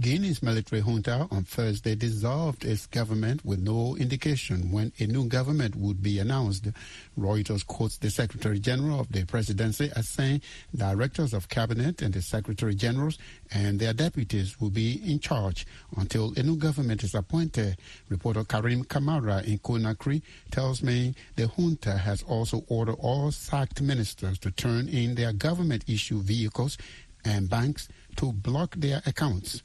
Guinea's 0.00 0.42
military 0.42 0.80
junta 0.80 1.28
on 1.30 1.44
Thursday 1.44 1.94
dissolved 1.94 2.64
its 2.64 2.86
government 2.86 3.44
with 3.44 3.58
no 3.58 3.96
indication 3.96 4.72
when 4.72 4.92
a 4.98 5.04
new 5.04 5.26
government 5.26 5.76
would 5.76 6.02
be 6.02 6.18
announced. 6.18 6.68
Reuters 7.18 7.66
quotes 7.66 7.98
the 7.98 8.08
Secretary 8.08 8.58
General 8.58 9.00
of 9.00 9.12
the 9.12 9.26
presidency 9.26 9.92
as 9.94 10.08
saying 10.08 10.40
directors 10.74 11.34
of 11.34 11.50
cabinet 11.50 12.00
and 12.00 12.14
the 12.14 12.22
Secretary 12.22 12.74
Generals 12.74 13.18
and 13.52 13.78
their 13.78 13.92
deputies 13.92 14.58
will 14.58 14.70
be 14.70 15.02
in 15.04 15.18
charge 15.18 15.66
until 15.98 16.32
a 16.38 16.42
new 16.42 16.56
government 16.56 17.04
is 17.04 17.14
appointed. 17.14 17.76
Reporter 18.08 18.44
Karim 18.44 18.84
Kamara 18.84 19.44
in 19.44 19.58
Conakry 19.58 20.22
tells 20.50 20.82
me 20.82 21.14
the 21.36 21.46
junta 21.46 21.98
has 21.98 22.22
also 22.22 22.64
ordered 22.68 22.96
all 23.00 23.30
sacked 23.30 23.82
ministers 23.82 24.38
to 24.38 24.50
turn 24.50 24.88
in 24.88 25.14
their 25.14 25.34
government 25.34 25.84
issue 25.86 26.22
vehicles 26.22 26.78
and 27.22 27.50
banks 27.50 27.86
to 28.16 28.32
block 28.32 28.76
their 28.76 29.02
accounts. 29.04 29.62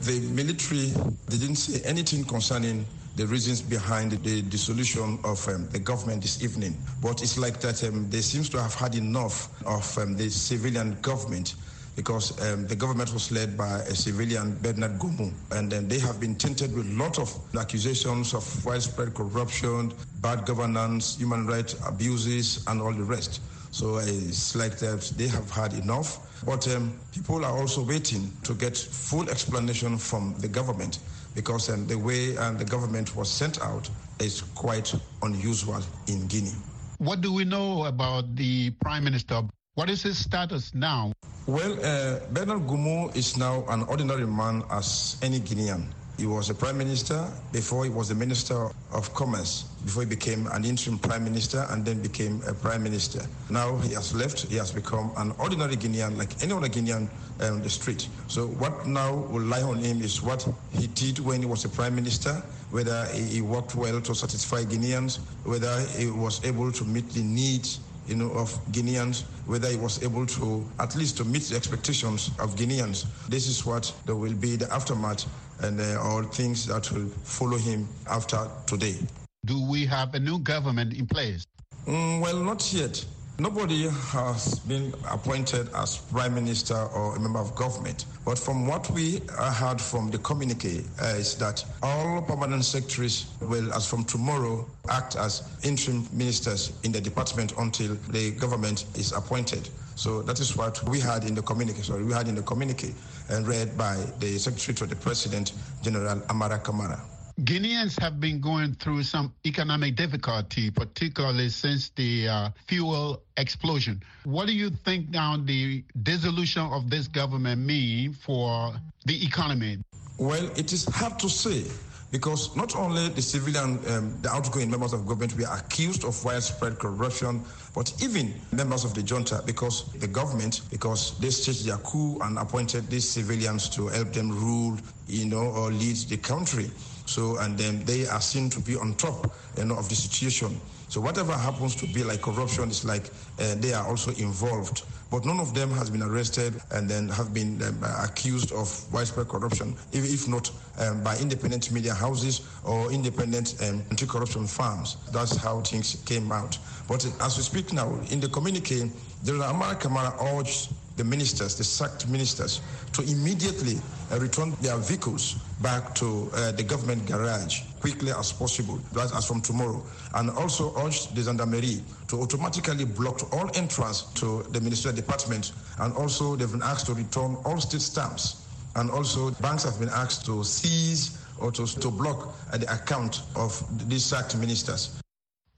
The 0.00 0.20
military 0.30 0.92
didn't 1.28 1.56
say 1.56 1.82
anything 1.84 2.24
concerning 2.24 2.86
the 3.16 3.26
reasons 3.26 3.60
behind 3.60 4.12
the 4.12 4.42
dissolution 4.42 5.18
of 5.24 5.46
um, 5.48 5.68
the 5.70 5.80
government 5.80 6.22
this 6.22 6.42
evening. 6.42 6.76
But 7.02 7.20
it's 7.20 7.36
like 7.36 7.58
that 7.60 7.82
um, 7.82 8.08
they 8.08 8.20
seems 8.20 8.48
to 8.50 8.62
have 8.62 8.74
had 8.74 8.94
enough 8.94 9.50
of 9.66 9.98
um, 9.98 10.16
the 10.16 10.30
civilian 10.30 10.96
government 11.02 11.56
because 11.96 12.30
um, 12.46 12.64
the 12.68 12.76
government 12.76 13.12
was 13.12 13.32
led 13.32 13.58
by 13.58 13.80
a 13.80 13.94
civilian, 13.94 14.56
Bernard 14.62 15.00
Goumou, 15.00 15.32
and 15.50 15.72
they 15.72 15.98
have 15.98 16.20
been 16.20 16.36
tainted 16.36 16.72
with 16.76 16.86
a 16.86 16.92
lot 16.94 17.18
of 17.18 17.36
accusations 17.58 18.34
of 18.34 18.64
widespread 18.64 19.14
corruption, 19.14 19.92
bad 20.20 20.46
governance, 20.46 21.16
human 21.18 21.44
rights 21.44 21.74
abuses, 21.84 22.64
and 22.68 22.80
all 22.80 22.92
the 22.92 23.02
rest. 23.02 23.40
So 23.78 23.98
it's 23.98 24.56
like 24.56 24.76
that 24.78 25.02
they 25.16 25.28
have 25.28 25.48
had 25.52 25.72
enough. 25.72 26.18
But 26.44 26.66
um, 26.74 26.98
people 27.14 27.44
are 27.44 27.56
also 27.56 27.80
waiting 27.84 28.28
to 28.42 28.52
get 28.54 28.76
full 28.76 29.30
explanation 29.30 29.98
from 29.98 30.34
the 30.38 30.48
government 30.48 30.98
because 31.36 31.70
um, 31.70 31.86
the 31.86 31.94
way 31.96 32.36
um, 32.38 32.58
the 32.58 32.64
government 32.64 33.14
was 33.14 33.30
sent 33.30 33.62
out 33.62 33.88
is 34.18 34.42
quite 34.58 34.92
unusual 35.22 35.78
in 36.08 36.26
Guinea. 36.26 36.58
What 36.98 37.20
do 37.20 37.32
we 37.32 37.44
know 37.44 37.84
about 37.84 38.34
the 38.34 38.70
prime 38.82 39.04
minister? 39.04 39.42
What 39.76 39.88
is 39.88 40.02
his 40.02 40.18
status 40.18 40.74
now? 40.74 41.12
Well, 41.46 41.78
uh, 41.78 42.18
Bernard 42.32 42.66
Goumou 42.66 43.14
is 43.14 43.36
now 43.36 43.64
an 43.68 43.84
ordinary 43.84 44.26
man 44.26 44.64
as 44.72 45.18
any 45.22 45.38
Guinean. 45.38 45.86
He 46.18 46.26
was 46.26 46.50
a 46.50 46.54
prime 46.54 46.76
minister 46.76 47.30
before 47.52 47.84
he 47.84 47.90
was 47.90 48.08
the 48.08 48.14
minister 48.16 48.70
of 48.90 49.14
commerce, 49.14 49.62
before 49.84 50.02
he 50.02 50.08
became 50.08 50.48
an 50.48 50.64
interim 50.64 50.98
prime 50.98 51.22
minister 51.22 51.64
and 51.70 51.84
then 51.84 52.02
became 52.02 52.42
a 52.44 52.52
prime 52.52 52.82
minister. 52.82 53.22
Now 53.50 53.76
he 53.76 53.94
has 53.94 54.12
left, 54.12 54.40
he 54.48 54.56
has 54.56 54.72
become 54.72 55.12
an 55.16 55.32
ordinary 55.38 55.76
Guinean 55.76 56.18
like 56.18 56.42
any 56.42 56.52
other 56.52 56.68
Guinean 56.68 57.08
on 57.40 57.62
the 57.62 57.70
street. 57.70 58.08
So 58.26 58.48
what 58.48 58.84
now 58.84 59.14
will 59.14 59.42
lie 59.42 59.62
on 59.62 59.78
him 59.78 60.02
is 60.02 60.20
what 60.20 60.44
he 60.72 60.88
did 60.88 61.20
when 61.20 61.40
he 61.40 61.46
was 61.46 61.64
a 61.64 61.68
prime 61.68 61.94
minister, 61.94 62.42
whether 62.72 63.06
he 63.14 63.40
worked 63.40 63.76
well 63.76 64.00
to 64.00 64.12
satisfy 64.12 64.64
Guineans, 64.64 65.20
whether 65.44 65.80
he 65.96 66.10
was 66.10 66.44
able 66.44 66.72
to 66.72 66.84
meet 66.84 67.10
the 67.10 67.22
needs 67.22 67.78
you 68.08 68.16
know, 68.16 68.30
of 68.32 68.50
Guineans, 68.72 69.22
whether 69.46 69.68
he 69.68 69.76
was 69.76 70.02
able 70.02 70.26
to 70.26 70.64
at 70.80 70.96
least 70.96 71.16
to 71.18 71.24
meet 71.24 71.42
the 71.42 71.56
expectations 71.56 72.30
of 72.38 72.56
Guineans. 72.56 73.06
This 73.28 73.46
is 73.46 73.64
what 73.66 73.92
there 74.06 74.16
will 74.16 74.34
be 74.34 74.56
the 74.56 74.72
aftermath 74.72 75.26
and 75.60 75.80
uh, 75.80 76.00
all 76.02 76.22
things 76.22 76.66
that 76.66 76.90
will 76.92 77.08
follow 77.24 77.58
him 77.58 77.86
after 78.08 78.48
today. 78.66 78.96
Do 79.44 79.62
we 79.68 79.86
have 79.86 80.14
a 80.14 80.18
new 80.18 80.38
government 80.38 80.94
in 80.94 81.06
place? 81.06 81.46
Mm, 81.86 82.20
well, 82.20 82.36
not 82.38 82.72
yet. 82.72 83.04
Nobody 83.40 83.88
has 83.88 84.58
been 84.58 84.92
appointed 85.08 85.68
as 85.72 85.98
prime 85.98 86.34
minister 86.34 86.74
or 86.74 87.14
a 87.14 87.20
member 87.20 87.38
of 87.38 87.54
government. 87.54 88.04
But 88.24 88.36
from 88.36 88.66
what 88.66 88.90
we 88.90 89.20
heard 89.30 89.80
from 89.80 90.10
the 90.10 90.18
communique 90.18 90.84
uh, 91.00 91.04
is 91.16 91.36
that 91.36 91.64
all 91.80 92.20
permanent 92.20 92.64
secretaries 92.64 93.26
will, 93.40 93.72
as 93.72 93.88
from 93.88 94.04
tomorrow, 94.04 94.66
act 94.90 95.14
as 95.14 95.48
interim 95.62 96.08
ministers 96.12 96.72
in 96.82 96.90
the 96.90 97.00
department 97.00 97.52
until 97.58 97.94
the 98.10 98.32
government 98.32 98.86
is 98.96 99.12
appointed. 99.12 99.68
So 99.94 100.20
that 100.22 100.40
is 100.40 100.56
what 100.56 100.82
we 100.88 100.98
had 100.98 101.22
in 101.22 101.36
the 101.36 101.42
communique. 101.42 101.82
Sorry, 101.82 102.02
we 102.02 102.12
had 102.12 102.26
in 102.26 102.34
the 102.34 102.42
communique 102.42 102.92
and 103.28 103.46
read 103.46 103.78
by 103.78 103.94
the 104.18 104.36
Secretary 104.38 104.74
to 104.78 104.86
the 104.86 104.96
President, 104.96 105.52
General 105.84 106.20
Amara 106.28 106.58
Kamara. 106.58 107.00
Guineans 107.44 108.00
have 108.00 108.18
been 108.18 108.40
going 108.40 108.74
through 108.74 109.04
some 109.04 109.32
economic 109.46 109.94
difficulty, 109.94 110.72
particularly 110.72 111.48
since 111.48 111.90
the 111.90 112.26
uh, 112.26 112.50
fuel 112.66 113.22
explosion. 113.36 114.02
What 114.24 114.48
do 114.48 114.52
you 114.52 114.70
think 114.70 115.10
now 115.10 115.36
the 115.36 115.84
dissolution 116.02 116.62
of 116.62 116.90
this 116.90 117.06
government 117.06 117.60
mean 117.60 118.12
for 118.12 118.74
the 119.04 119.24
economy? 119.24 119.78
Well, 120.18 120.50
it 120.56 120.72
is 120.72 120.84
hard 120.86 121.20
to 121.20 121.28
say 121.28 121.62
because 122.10 122.56
not 122.56 122.74
only 122.74 123.08
the 123.10 123.22
civilian, 123.22 123.78
um, 123.88 124.18
the 124.20 124.30
outgoing 124.30 124.68
members 124.68 124.92
of 124.92 125.06
government 125.06 125.36
were 125.36 125.46
accused 125.52 126.04
of 126.04 126.24
widespread 126.24 126.80
corruption, 126.80 127.44
but 127.72 127.92
even 128.02 128.34
members 128.50 128.84
of 128.84 128.94
the 128.94 129.02
junta, 129.02 129.42
because 129.46 129.92
the 130.00 130.08
government, 130.08 130.62
because 130.70 131.16
they 131.20 131.30
staged 131.30 131.66
their 131.66 131.76
coup 131.78 132.18
and 132.22 132.36
appointed 132.38 132.88
these 132.88 133.08
civilians 133.08 133.68
to 133.68 133.86
help 133.86 134.12
them 134.12 134.30
rule, 134.30 134.76
you 135.06 135.26
know, 135.26 135.52
or 135.52 135.70
lead 135.70 135.96
the 136.08 136.16
country. 136.16 136.68
So, 137.08 137.38
and 137.38 137.56
then 137.56 137.82
they 137.86 138.06
are 138.06 138.20
seen 138.20 138.50
to 138.50 138.60
be 138.60 138.76
on 138.76 138.94
top, 138.96 139.34
you 139.56 139.64
know, 139.64 139.76
of 139.78 139.88
the 139.88 139.94
situation. 139.94 140.60
So 140.88 141.00
whatever 141.00 141.32
happens 141.32 141.74
to 141.76 141.86
be 141.86 142.04
like 142.04 142.20
corruption 142.20 142.68
is 142.68 142.84
like 142.84 143.08
uh, 143.40 143.54
they 143.56 143.72
are 143.72 143.86
also 143.88 144.10
involved. 144.12 144.82
But 145.10 145.24
none 145.24 145.40
of 145.40 145.54
them 145.54 145.70
has 145.70 145.88
been 145.88 146.02
arrested 146.02 146.60
and 146.70 146.86
then 146.86 147.08
have 147.08 147.32
been 147.32 147.62
um, 147.62 147.82
accused 148.04 148.52
of 148.52 148.68
widespread 148.92 149.28
corruption, 149.28 149.74
if, 149.90 150.04
if 150.04 150.28
not 150.28 150.50
um, 150.78 151.02
by 151.02 151.16
independent 151.16 151.72
media 151.72 151.94
houses 151.94 152.42
or 152.62 152.92
independent 152.92 153.54
um, 153.62 153.82
anti-corruption 153.90 154.46
firms. 154.46 154.98
That's 155.10 155.34
how 155.34 155.62
things 155.62 156.02
came 156.04 156.30
out. 156.30 156.58
But 156.88 157.06
as 157.22 157.38
we 157.38 157.42
speak 157.42 157.72
now, 157.72 157.98
in 158.10 158.20
the 158.20 158.28
communique, 158.28 158.90
General 159.24 159.44
Amara 159.44 159.76
Kamara 159.76 160.38
urged 160.38 160.74
the 160.98 161.04
ministers, 161.04 161.56
the 161.56 161.64
sacked 161.64 162.08
ministers, 162.08 162.60
to 162.92 163.02
immediately 163.02 163.78
uh, 164.12 164.18
return 164.18 164.54
their 164.60 164.76
vehicles 164.76 165.36
back 165.62 165.94
to 165.94 166.28
uh, 166.34 166.52
the 166.52 166.62
government 166.62 167.06
garage 167.06 167.62
quickly 167.80 168.12
as 168.12 168.32
possible, 168.32 168.78
as, 169.00 169.12
as 169.12 169.26
from 169.26 169.40
tomorrow, 169.40 169.82
and 170.16 170.28
also 170.30 170.74
urged 170.84 171.14
the 171.14 171.22
gendarmerie 171.22 171.82
to 172.08 172.20
automatically 172.20 172.84
block 172.84 173.32
all 173.32 173.50
entrance 173.56 174.02
to 174.14 174.42
the 174.50 174.60
ministerial 174.60 174.94
department, 174.96 175.52
and 175.78 175.94
also 175.94 176.36
they've 176.36 176.50
been 176.52 176.62
asked 176.62 176.86
to 176.86 176.94
return 176.94 177.36
all 177.44 177.60
state 177.60 177.80
stamps, 177.80 178.44
and 178.76 178.90
also 178.90 179.30
banks 179.40 179.64
have 179.64 179.78
been 179.78 179.88
asked 179.90 180.26
to 180.26 180.44
seize 180.44 181.18
or 181.40 181.52
to, 181.52 181.66
to 181.66 181.90
block 181.90 182.34
uh, 182.52 182.58
the 182.58 182.70
account 182.72 183.22
of 183.36 183.62
these 183.88 184.04
sacked 184.04 184.36
ministers. 184.36 185.00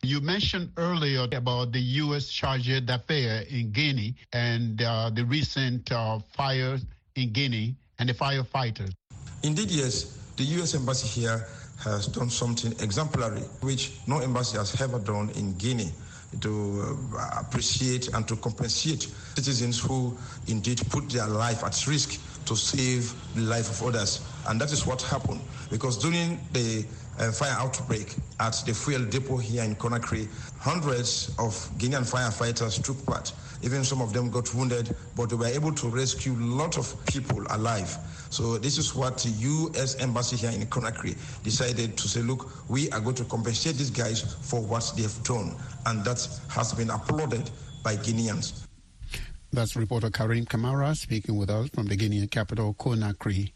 You 0.02 0.21
mentioned 0.21 0.71
earlier 0.78 1.26
about 1.33 1.73
the 1.73 1.80
U.S. 2.04 2.28
charge 2.28 2.69
d'affaires 2.87 3.47
in 3.52 3.71
Guinea 3.71 4.14
and 4.33 4.80
uh, 4.80 5.11
the 5.11 5.25
recent 5.26 5.92
uh, 5.92 6.21
fires 6.33 6.87
in 7.16 7.33
Guinea 7.33 7.76
and 7.99 8.09
the 8.09 8.14
firefighters. 8.14 8.92
Indeed, 9.42 9.71
yes. 9.71 10.16
The 10.37 10.45
U.S. 10.57 10.75
Embassy 10.75 11.21
here 11.21 11.47
has 11.85 12.07
done 12.07 12.30
something 12.30 12.73
exemplary, 12.80 13.42
which 13.61 13.92
no 14.07 14.21
embassy 14.21 14.57
has 14.57 14.80
ever 14.80 14.99
done 14.99 15.30
in 15.30 15.52
Guinea 15.59 15.92
to 16.40 16.99
uh, 17.19 17.40
appreciate 17.40 18.09
and 18.14 18.26
to 18.28 18.37
compensate 18.37 19.02
citizens 19.35 19.80
who 19.80 20.16
indeed 20.47 20.80
put 20.88 21.11
their 21.11 21.26
life 21.26 21.62
at 21.64 21.87
risk 21.87 22.21
to 22.47 22.57
save 22.57 23.12
the 23.35 23.42
life 23.42 23.69
of 23.69 23.88
others. 23.88 24.21
And 24.49 24.61
that 24.61 24.73
is 24.73 24.87
what 24.87 25.02
happened. 25.02 25.40
Because 25.71 25.99
during 25.99 26.38
the 26.52 26.87
uh, 27.21 27.31
fire 27.31 27.55
outbreak 27.59 28.17
at 28.41 28.61
the 28.67 28.75
fuel 28.75 29.05
depot 29.05 29.37
here 29.37 29.62
in 29.62 29.77
Conakry, 29.77 30.29
hundreds 30.59 31.29
of 31.39 31.53
Guinean 31.79 32.09
firefighters 32.11 32.83
took 32.83 33.05
part. 33.07 33.33
Even 33.62 33.85
some 33.85 34.00
of 34.00 34.12
them 34.12 34.31
got 34.31 34.53
wounded, 34.55 34.97
but 35.17 35.29
they 35.29 35.37
were 35.37 35.47
able 35.47 35.73
to 35.73 35.89
rescue 35.89 36.33
a 36.33 36.45
lot 36.57 36.79
of 36.79 36.95
people 37.07 37.45
alive. 37.50 37.95
So 38.31 38.57
this 38.57 38.79
is 38.79 38.95
what 38.95 39.19
the 39.19 39.29
U.S. 39.29 39.97
Embassy 39.97 40.37
here 40.37 40.50
in 40.50 40.67
Conakry 40.67 41.17
decided 41.43 41.97
to 41.99 42.09
say, 42.09 42.23
look, 42.23 42.50
we 42.71 42.91
are 42.91 43.00
going 43.00 43.17
to 43.17 43.25
compensate 43.25 43.77
these 43.77 43.91
guys 43.91 44.23
for 44.41 44.62
what 44.62 44.91
they 44.97 45.03
have 45.03 45.23
done. 45.25 45.55
And 45.87 46.05
that 46.05 46.27
has 46.49 46.73
been 46.73 46.91
applauded 46.91 47.50
by 47.83 47.97
Guineans. 47.97 48.67
That's 49.53 49.75
reporter 49.75 50.11
Karim 50.11 50.47
Kamara 50.47 50.97
speaking 50.97 51.37
with 51.37 51.50
us 51.50 51.69
from 51.71 51.87
the 51.87 51.97
Guinean 51.97 52.31
capital, 52.31 52.75
Conakry. 52.75 53.53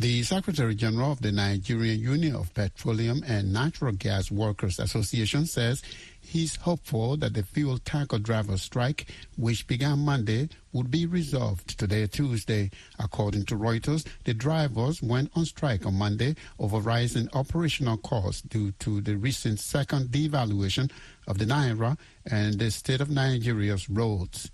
The 0.00 0.22
Secretary 0.22 0.74
General 0.74 1.12
of 1.12 1.20
the 1.20 1.30
Nigerian 1.30 2.00
Union 2.00 2.34
of 2.34 2.54
Petroleum 2.54 3.22
and 3.26 3.52
Natural 3.52 3.92
Gas 3.92 4.30
Workers 4.30 4.78
Association 4.78 5.44
says 5.44 5.82
he's 6.22 6.56
hopeful 6.56 7.18
that 7.18 7.34
the 7.34 7.42
fuel 7.42 7.76
tanker 7.76 8.18
driver 8.18 8.56
strike, 8.56 9.08
which 9.36 9.66
began 9.66 9.98
Monday, 9.98 10.48
would 10.72 10.90
be 10.90 11.04
resolved 11.04 11.78
today, 11.78 12.06
Tuesday. 12.06 12.70
According 12.98 13.44
to 13.44 13.56
Reuters, 13.56 14.06
the 14.24 14.32
drivers 14.32 15.02
went 15.02 15.32
on 15.36 15.44
strike 15.44 15.84
on 15.84 15.96
Monday 15.96 16.34
over 16.58 16.78
rising 16.78 17.28
operational 17.34 17.98
costs 17.98 18.40
due 18.40 18.72
to 18.78 19.02
the 19.02 19.18
recent 19.18 19.60
second 19.60 20.08
devaluation 20.08 20.90
of 21.28 21.36
the 21.36 21.44
Naira 21.44 21.98
and 22.24 22.58
the 22.58 22.70
state 22.70 23.02
of 23.02 23.10
Nigeria's 23.10 23.90
roads. 23.90 24.50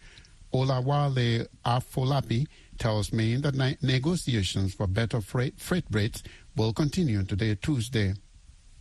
Olawale 0.53 1.47
Afolabi 1.65 2.49
tells 2.79 3.13
me 3.13 3.37
that 3.37 3.55
ne- 3.55 3.77
negotiations 3.83 4.75
for 4.75 4.87
better 4.87 5.21
freight, 5.21 5.59
freight 5.59 5.85
rates 5.91 6.23
will 6.57 6.73
continue 6.73 7.25
today, 7.25 7.55
Tuesday. 7.55 8.15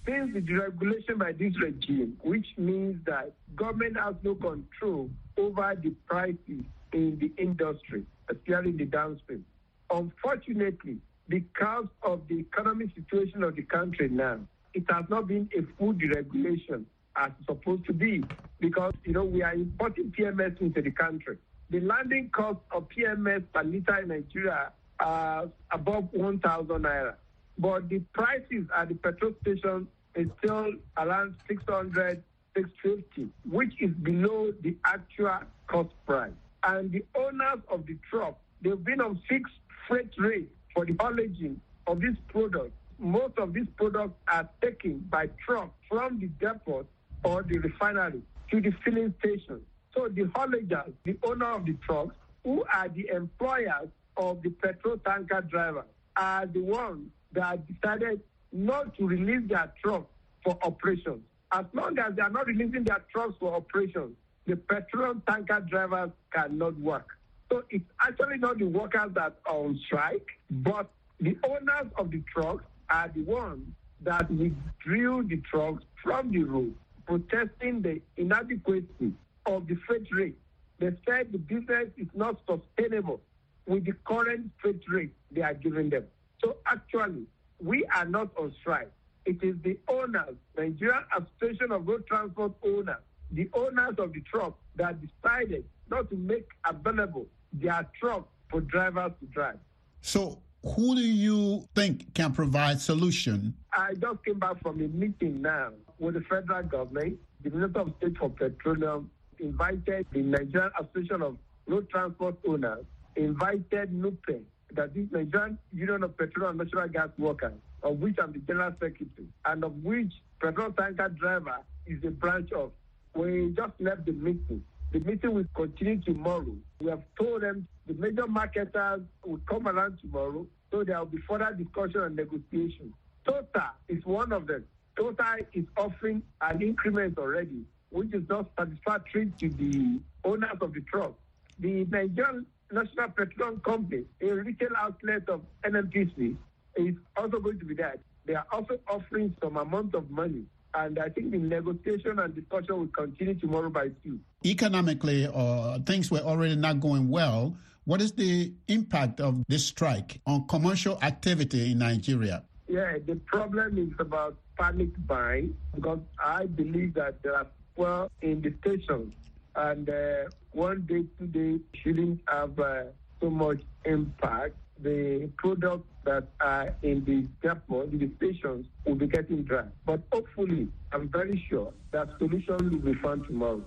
Since 0.05 0.33
the 0.33 0.41
deregulation 0.41 1.17
by 1.17 1.31
this 1.31 1.53
regime, 1.59 2.17
which 2.21 2.45
means 2.57 3.03
that 3.05 3.33
government 3.55 3.97
has 3.97 4.15
no 4.23 4.35
control 4.35 5.09
over 5.37 5.75
the 5.81 5.89
prices 6.07 6.63
in 6.93 7.17
the 7.19 7.31
industry, 7.41 8.05
especially 8.29 8.69
in 8.71 8.77
the 8.77 8.85
downstream. 8.85 9.43
Unfortunately, 9.89 10.97
because 11.27 11.87
of 12.03 12.21
the 12.27 12.35
economic 12.35 12.89
situation 12.95 13.43
of 13.43 13.55
the 13.55 13.63
country 13.63 14.09
now, 14.09 14.39
it 14.73 14.83
has 14.89 15.05
not 15.09 15.27
been 15.27 15.49
a 15.57 15.61
full 15.77 15.93
deregulation 15.93 16.85
as 17.15 17.31
it's 17.39 17.47
supposed 17.47 17.85
to 17.85 17.93
be 17.93 18.23
because, 18.59 18.93
you 19.05 19.13
know, 19.13 19.23
we 19.23 19.41
are 19.41 19.53
importing 19.53 20.11
PMS 20.11 20.59
into 20.61 20.81
the 20.81 20.91
country. 20.91 21.37
The 21.69 21.79
landing 21.79 22.29
cost 22.29 22.59
of 22.71 22.87
PMS 22.89 23.43
per 23.53 23.63
liter 23.63 23.97
in 23.97 24.09
Nigeria 24.09 24.71
are 24.99 25.49
above 25.71 26.09
1,000 26.13 26.67
naira. 26.67 27.15
But 27.57 27.89
the 27.89 27.99
prices 28.13 28.65
at 28.75 28.89
the 28.89 28.95
petrol 28.95 29.33
station 29.41 29.87
is 30.13 30.27
still 30.39 30.73
around 30.97 31.35
600, 31.47 32.23
650, 32.55 33.29
which 33.49 33.73
is 33.81 33.91
below 34.03 34.53
the 34.61 34.75
actual 34.85 35.39
cost 35.67 35.89
price. 36.05 36.31
And 36.63 36.91
the 36.91 37.03
owners 37.15 37.59
of 37.69 37.85
the 37.85 37.97
truck, 38.09 38.37
they've 38.61 38.83
been 38.83 39.01
on 39.01 39.21
fixed 39.27 39.53
freight 39.87 40.11
rate 40.17 40.49
for 40.73 40.85
the 40.85 40.93
haulaging 40.93 41.57
of 41.87 42.01
this 42.01 42.15
product. 42.27 42.71
Most 42.97 43.37
of 43.37 43.53
these 43.53 43.67
products 43.75 44.13
are 44.27 44.47
taken 44.61 44.99
by 45.09 45.27
truck 45.45 45.73
from 45.89 46.19
the 46.19 46.27
depot 46.27 46.85
or 47.23 47.43
the 47.43 47.57
refinery 47.59 48.21
to 48.51 48.61
the 48.61 48.71
filling 48.83 49.13
station. 49.19 49.61
So 49.95 50.09
the 50.09 50.23
haulagers, 50.23 50.91
the 51.03 51.17
owner 51.23 51.51
of 51.53 51.65
the 51.65 51.73
trucks, 51.85 52.15
who 52.43 52.63
are 52.73 52.89
the 52.89 53.07
employers 53.13 53.89
of 54.17 54.41
the 54.43 54.49
petrol 54.49 54.97
tanker 54.97 55.41
drivers, 55.41 55.85
are 56.17 56.45
the 56.45 56.61
ones 56.61 57.09
that 57.33 57.65
decided 57.67 58.21
not 58.51 58.95
to 58.97 59.07
release 59.07 59.47
their 59.47 59.71
trucks 59.83 60.07
for 60.43 60.57
operations. 60.63 61.21
As 61.51 61.65
long 61.73 61.97
as 61.99 62.15
they 62.15 62.21
are 62.21 62.29
not 62.29 62.47
releasing 62.47 62.83
their 62.83 63.03
trucks 63.11 63.35
for 63.39 63.53
operations, 63.55 64.15
the 64.45 64.55
petrol 64.55 65.15
tanker 65.27 65.61
drivers 65.61 66.11
cannot 66.33 66.77
work. 66.79 67.07
So 67.51 67.63
it's 67.69 67.85
actually 68.05 68.37
not 68.37 68.59
the 68.59 68.65
workers 68.65 69.11
that 69.13 69.35
are 69.45 69.55
on 69.55 69.79
strike, 69.85 70.27
but 70.49 70.89
the 71.19 71.37
owners 71.47 71.91
of 71.97 72.11
the 72.11 72.21
trucks 72.33 72.63
are 72.89 73.09
the 73.13 73.21
ones 73.21 73.65
that 74.01 74.29
withdrew 74.29 75.23
the 75.27 75.37
trucks 75.49 75.83
from 76.03 76.31
the 76.31 76.43
road, 76.43 76.73
protesting 77.05 77.81
the 77.81 78.01
inadequacy 78.17 79.13
of 79.45 79.67
the 79.67 79.75
freight 79.87 80.07
rate. 80.11 80.37
They 80.79 80.91
said 81.07 81.31
the 81.31 81.37
business 81.37 81.89
is 81.97 82.07
not 82.13 82.39
sustainable 82.47 83.21
with 83.67 83.85
the 83.85 83.93
current 84.05 84.51
freight 84.61 84.81
rate 84.89 85.13
they 85.31 85.41
are 85.41 85.53
giving 85.53 85.89
them. 85.89 86.05
So 86.43 86.57
actually, 86.65 87.25
we 87.59 87.85
are 87.95 88.05
not 88.05 88.29
on 88.37 88.53
strike. 88.59 88.91
It 89.25 89.41
is 89.41 89.55
the 89.63 89.79
owners, 89.87 90.35
Nigerian 90.57 91.03
Association 91.17 91.71
of 91.71 91.87
Road 91.87 92.05
Transport 92.07 92.53
Owners, 92.63 93.01
the 93.31 93.49
owners 93.53 93.95
of 93.97 94.13
the 94.13 94.21
truck 94.21 94.57
that 94.75 94.99
decided 95.01 95.65
not 95.89 96.09
to 96.09 96.15
make 96.15 96.47
available 96.67 97.25
their 97.53 97.87
truck 97.99 98.27
for 98.49 98.61
drivers 98.61 99.11
to 99.21 99.25
drive. 99.27 99.57
So 100.01 100.41
who 100.63 100.95
do 100.95 101.01
you 101.01 101.67
think 101.73 102.13
can 102.13 102.33
provide 102.33 102.81
solution? 102.81 103.55
I 103.73 103.93
just 103.93 104.23
came 104.25 104.39
back 104.39 104.61
from 104.61 104.81
a 104.81 104.87
meeting 104.87 105.41
now 105.41 105.69
with 105.99 106.15
the 106.15 106.21
federal 106.21 106.63
government. 106.63 107.17
The 107.43 107.49
Minister 107.51 107.79
of 107.79 107.93
State 107.97 108.17
for 108.17 108.29
Petroleum 108.29 109.09
invited 109.39 110.05
the 110.11 110.21
Nigerian 110.21 110.71
Association 110.79 111.21
of 111.21 111.37
Road 111.67 111.89
Transport 111.89 112.35
Owners, 112.47 112.85
invited 113.15 113.93
NUPE, 113.93 114.45
that 114.73 114.91
is 114.95 115.07
Nigerian 115.11 115.57
Union 115.73 116.03
of 116.03 116.17
Petroleum 116.17 116.59
and 116.59 116.69
Natural 116.71 116.89
Gas 116.89 117.09
Workers, 117.17 117.53
of 117.83 117.99
which 117.99 118.17
I'm 118.21 118.33
the 118.33 118.39
General 118.39 118.71
Secretary, 118.73 119.27
and 119.45 119.63
of 119.63 119.83
which 119.83 120.11
petrol 120.41 120.71
tanker 120.71 121.09
driver 121.09 121.57
is 121.85 122.03
a 122.03 122.11
branch 122.11 122.51
of. 122.51 122.71
We 123.13 123.53
just 123.55 123.73
left 123.79 124.05
the 124.05 124.11
meeting. 124.11 124.63
The 124.91 124.99
meeting 124.99 125.33
will 125.33 125.45
continue 125.55 126.01
tomorrow. 126.01 126.55
We 126.81 126.89
have 126.89 127.03
told 127.19 127.41
them 127.41 127.67
the 127.87 127.93
major 127.93 128.27
marketers 128.27 129.01
will 129.25 129.39
come 129.49 129.67
around 129.67 129.99
tomorrow, 130.01 130.45
so 130.71 130.83
there 130.83 130.99
will 130.99 131.05
be 131.05 131.19
further 131.27 131.55
discussion 131.57 132.01
and 132.01 132.15
negotiation. 132.15 132.93
Total 133.25 133.69
is 133.87 134.03
one 134.05 134.31
of 134.33 134.47
them. 134.47 134.65
Total 134.97 135.35
is 135.53 135.65
offering 135.77 136.21
an 136.41 136.61
increment 136.61 137.17
already, 137.17 137.63
which 137.95 138.13
is 138.13 138.27
not 138.29 138.45
satisfactory 138.59 139.31
to 139.39 139.49
the 139.49 139.99
owners 140.25 140.57
of 140.59 140.73
the 140.73 140.81
truck. 140.81 141.13
The 141.59 141.85
Nigerian 141.85 142.45
National 142.71 143.09
Petroleum 143.09 143.61
Company, 143.61 144.03
a 144.21 144.27
retail 144.31 144.75
outlet 144.77 145.29
of 145.29 145.41
NNPC, 145.63 146.35
is 146.75 146.95
also 147.15 147.39
going 147.39 147.57
to 147.59 147.65
be 147.65 147.73
there. 147.73 147.95
They 148.25 148.35
are 148.35 148.45
also 148.51 148.77
offering 148.89 149.33
some 149.41 149.55
amount 149.55 149.95
of 149.95 150.11
money 150.11 150.45
and 150.77 150.99
I 150.99 151.07
think 151.07 151.31
the 151.31 151.37
negotiation 151.37 152.19
and 152.19 152.35
discussion 152.35 152.77
will 152.77 152.87
continue 152.87 153.35
tomorrow 153.35 153.69
by 153.69 153.89
two. 154.03 154.19
Economically, 154.45 155.25
uh, 155.33 155.79
things 155.85 156.11
were 156.11 156.19
already 156.19 156.57
not 156.57 156.81
going 156.81 157.07
well. 157.07 157.55
What 157.85 158.01
is 158.01 158.11
the 158.11 158.51
impact 158.67 159.21
of 159.21 159.41
this 159.47 159.65
strike 159.65 160.19
on 160.25 160.45
commercial 160.47 160.99
activity 161.01 161.71
in 161.71 161.77
Nigeria? 161.77 162.43
Yeah, 162.67 162.97
the 163.05 163.15
problem 163.25 163.77
is 163.77 163.93
about 163.99 164.35
panic 164.59 164.89
buying 165.07 165.55
because 165.73 165.99
I 166.23 166.45
believe 166.45 166.95
that 166.95 167.21
there 167.21 167.35
are 167.35 167.47
well 167.75 168.11
in 168.21 168.41
the 168.41 168.53
stations, 168.61 169.13
and 169.55 169.89
uh, 169.89 170.29
one 170.51 170.81
day, 170.81 171.05
two 171.19 171.27
days 171.27 171.59
shouldn't 171.73 172.21
have 172.27 172.57
uh, 172.59 172.83
so 173.21 173.29
much 173.29 173.59
impact 173.85 174.55
the 174.79 175.29
products 175.37 175.87
that 176.03 176.27
are 176.41 176.73
in 176.83 177.03
the 177.05 177.25
depot, 177.47 177.81
in 177.83 177.99
the 177.99 178.11
stations, 178.17 178.65
will 178.85 178.95
be 178.95 179.07
getting 179.07 179.43
dry. 179.43 179.63
But 179.85 180.01
hopefully, 180.11 180.67
I'm 180.91 181.07
very 181.09 181.43
sure 181.49 181.71
that 181.91 182.09
solution 182.17 182.57
will 182.71 182.93
be 182.93 182.99
found 182.99 183.25
tomorrow. 183.25 183.63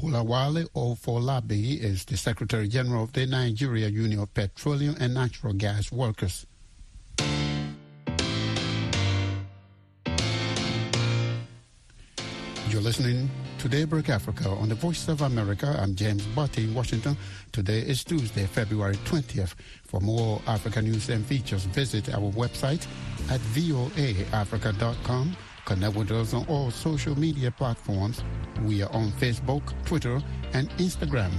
Olawale 0.00 0.68
Afolabi 0.74 1.80
is 1.80 2.04
the 2.04 2.16
Secretary 2.16 2.68
General 2.68 3.04
of 3.04 3.12
the 3.12 3.26
Nigeria 3.26 3.88
Union 3.88 4.20
of 4.20 4.32
Petroleum 4.34 4.94
and 5.00 5.14
Natural 5.14 5.54
Gas 5.54 5.90
Workers. 5.90 6.46
You're 12.76 12.82
listening 12.82 13.30
to 13.56 13.70
Daybreak 13.70 14.10
Africa 14.10 14.50
on 14.50 14.68
the 14.68 14.74
Voice 14.74 15.08
of 15.08 15.22
America. 15.22 15.74
I'm 15.80 15.94
James 15.94 16.26
Butty 16.26 16.64
in 16.64 16.74
Washington. 16.74 17.16
Today 17.50 17.78
is 17.78 18.04
Tuesday, 18.04 18.44
February 18.44 18.96
20th. 19.06 19.54
For 19.86 19.98
more 19.98 20.42
Africa 20.46 20.82
news 20.82 21.08
and 21.08 21.24
features, 21.24 21.64
visit 21.64 22.12
our 22.12 22.30
website 22.32 22.86
at 23.30 23.40
voaafrica.com. 23.54 25.36
Connect 25.64 25.96
with 25.96 26.10
us 26.10 26.34
on 26.34 26.44
all 26.48 26.70
social 26.70 27.18
media 27.18 27.50
platforms. 27.50 28.22
We 28.62 28.82
are 28.82 28.92
on 28.92 29.10
Facebook, 29.12 29.62
Twitter, 29.86 30.20
and 30.52 30.68
Instagram. 30.72 31.32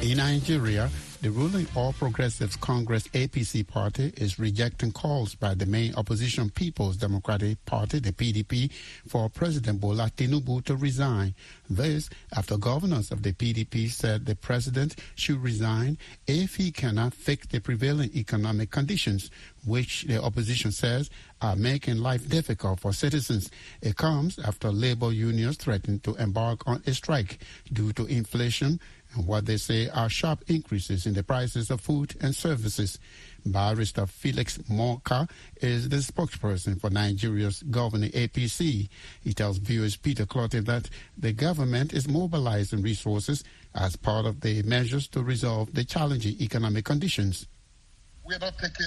In 0.00 0.16
Nigeria, 0.16 0.88
the 1.24 1.30
ruling 1.30 1.66
All 1.74 1.94
Progressives 1.94 2.54
Congress 2.54 3.08
APC 3.14 3.66
party 3.66 4.12
is 4.18 4.38
rejecting 4.38 4.92
calls 4.92 5.34
by 5.34 5.54
the 5.54 5.64
main 5.64 5.94
opposition 5.94 6.50
People's 6.50 6.98
Democratic 6.98 7.64
Party, 7.64 7.98
the 7.98 8.12
PDP, 8.12 8.70
for 9.08 9.30
President 9.30 9.80
Bola 9.80 10.10
Tinubu 10.14 10.62
to 10.66 10.76
resign. 10.76 11.34
This 11.70 12.10
after 12.36 12.58
governors 12.58 13.10
of 13.10 13.22
the 13.22 13.32
PDP 13.32 13.88
said 13.88 14.26
the 14.26 14.36
president 14.36 14.96
should 15.14 15.42
resign 15.42 15.96
if 16.26 16.56
he 16.56 16.70
cannot 16.70 17.14
fix 17.14 17.46
the 17.46 17.58
prevailing 17.58 18.10
economic 18.14 18.70
conditions, 18.70 19.30
which 19.64 20.02
the 20.02 20.22
opposition 20.22 20.72
says 20.72 21.08
are 21.40 21.56
making 21.56 22.00
life 22.00 22.28
difficult 22.28 22.80
for 22.80 22.92
citizens. 22.92 23.50
It 23.80 23.96
comes 23.96 24.38
after 24.40 24.70
labor 24.70 25.10
unions 25.10 25.56
threatened 25.56 26.04
to 26.04 26.16
embark 26.16 26.68
on 26.68 26.82
a 26.86 26.92
strike 26.92 27.38
due 27.72 27.94
to 27.94 28.04
inflation 28.04 28.78
and 29.14 29.26
what 29.26 29.46
they 29.46 29.56
say 29.56 29.88
are 29.88 30.08
sharp 30.08 30.44
increases 30.48 31.06
in 31.06 31.14
the 31.14 31.22
prices 31.22 31.70
of 31.70 31.80
food 31.80 32.14
and 32.20 32.34
services. 32.34 32.98
Barrister 33.46 34.06
Felix 34.06 34.58
Morka 34.70 35.28
is 35.60 35.88
the 35.88 35.96
spokesperson 35.96 36.80
for 36.80 36.90
Nigeria's 36.90 37.62
governing 37.64 38.10
APC. 38.12 38.88
He 39.22 39.32
tells 39.34 39.58
VOA's 39.58 39.96
Peter 39.96 40.24
Clottey 40.24 40.64
that 40.64 40.88
the 41.18 41.32
government 41.32 41.92
is 41.92 42.08
mobilizing 42.08 42.82
resources 42.82 43.44
as 43.74 43.96
part 43.96 44.24
of 44.26 44.40
the 44.40 44.62
measures 44.62 45.08
to 45.08 45.22
resolve 45.22 45.74
the 45.74 45.84
challenging 45.84 46.36
economic 46.40 46.84
conditions. 46.84 47.46
We 48.26 48.34
are 48.34 48.38
not 48.38 48.56
taking 48.58 48.86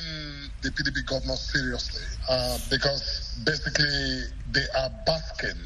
the 0.63 0.70
PDP 0.70 1.06
governors 1.06 1.52
seriously 1.54 2.02
uh, 2.28 2.58
because 2.72 3.38
basically 3.46 4.24
they 4.52 4.66
are 4.76 4.90
basking 5.06 5.62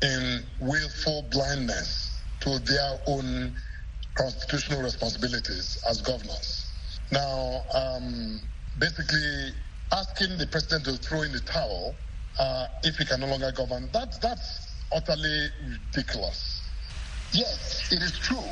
in 0.00 0.42
willful 0.60 1.26
blindness 1.30 2.18
to 2.40 2.58
their 2.60 2.98
own 3.06 3.54
constitutional 4.18 4.82
responsibilities 4.82 5.82
as 5.88 6.02
governors. 6.02 6.72
Now, 7.12 7.62
um, 7.72 8.40
basically, 8.78 9.54
asking 9.92 10.36
the 10.38 10.46
president 10.46 10.84
to 10.84 10.96
throw 10.98 11.22
in 11.22 11.32
the 11.32 11.40
towel 11.40 11.94
uh, 12.38 12.66
if 12.82 12.96
he 12.96 13.04
can 13.06 13.20
no 13.20 13.26
longer 13.26 13.52
govern, 13.52 13.88
that's, 13.92 14.18
that's 14.18 14.74
utterly 14.92 15.48
ridiculous. 15.94 16.62
Yes, 17.32 17.92
it 17.92 18.02
is 18.02 18.18
true 18.18 18.42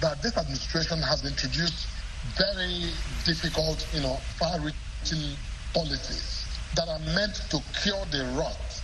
that 0.00 0.22
this 0.22 0.36
administration 0.36 0.98
has 0.98 1.24
introduced 1.24 1.88
very 2.36 2.90
difficult, 3.24 3.86
you 3.94 4.02
know, 4.02 4.16
far-reaching 4.38 5.36
policies 5.72 6.46
that 6.76 6.88
are 6.88 6.98
meant 7.14 7.34
to 7.50 7.60
cure 7.82 8.04
the 8.10 8.24
rot 8.36 8.82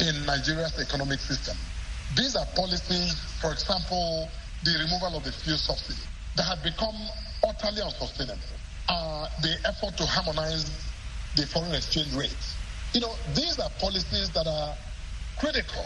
in 0.00 0.26
Nigeria's 0.26 0.78
economic 0.78 1.18
system. 1.20 1.56
These 2.16 2.36
are 2.36 2.46
policies, 2.54 3.14
for 3.40 3.52
example, 3.52 4.28
the 4.66 4.78
removal 4.82 5.16
of 5.16 5.22
the 5.22 5.30
fuel 5.30 5.56
subsidy 5.56 6.02
that 6.36 6.42
had 6.42 6.60
become 6.62 6.94
utterly 7.46 7.80
unsustainable. 7.82 8.40
Uh, 8.88 9.28
the 9.42 9.54
effort 9.64 9.96
to 9.96 10.04
harmonize 10.04 10.70
the 11.36 11.46
foreign 11.46 11.74
exchange 11.74 12.12
rates. 12.14 12.54
You 12.92 13.00
know, 13.00 13.14
these 13.34 13.58
are 13.60 13.70
policies 13.78 14.30
that 14.30 14.46
are 14.46 14.74
critical 15.38 15.84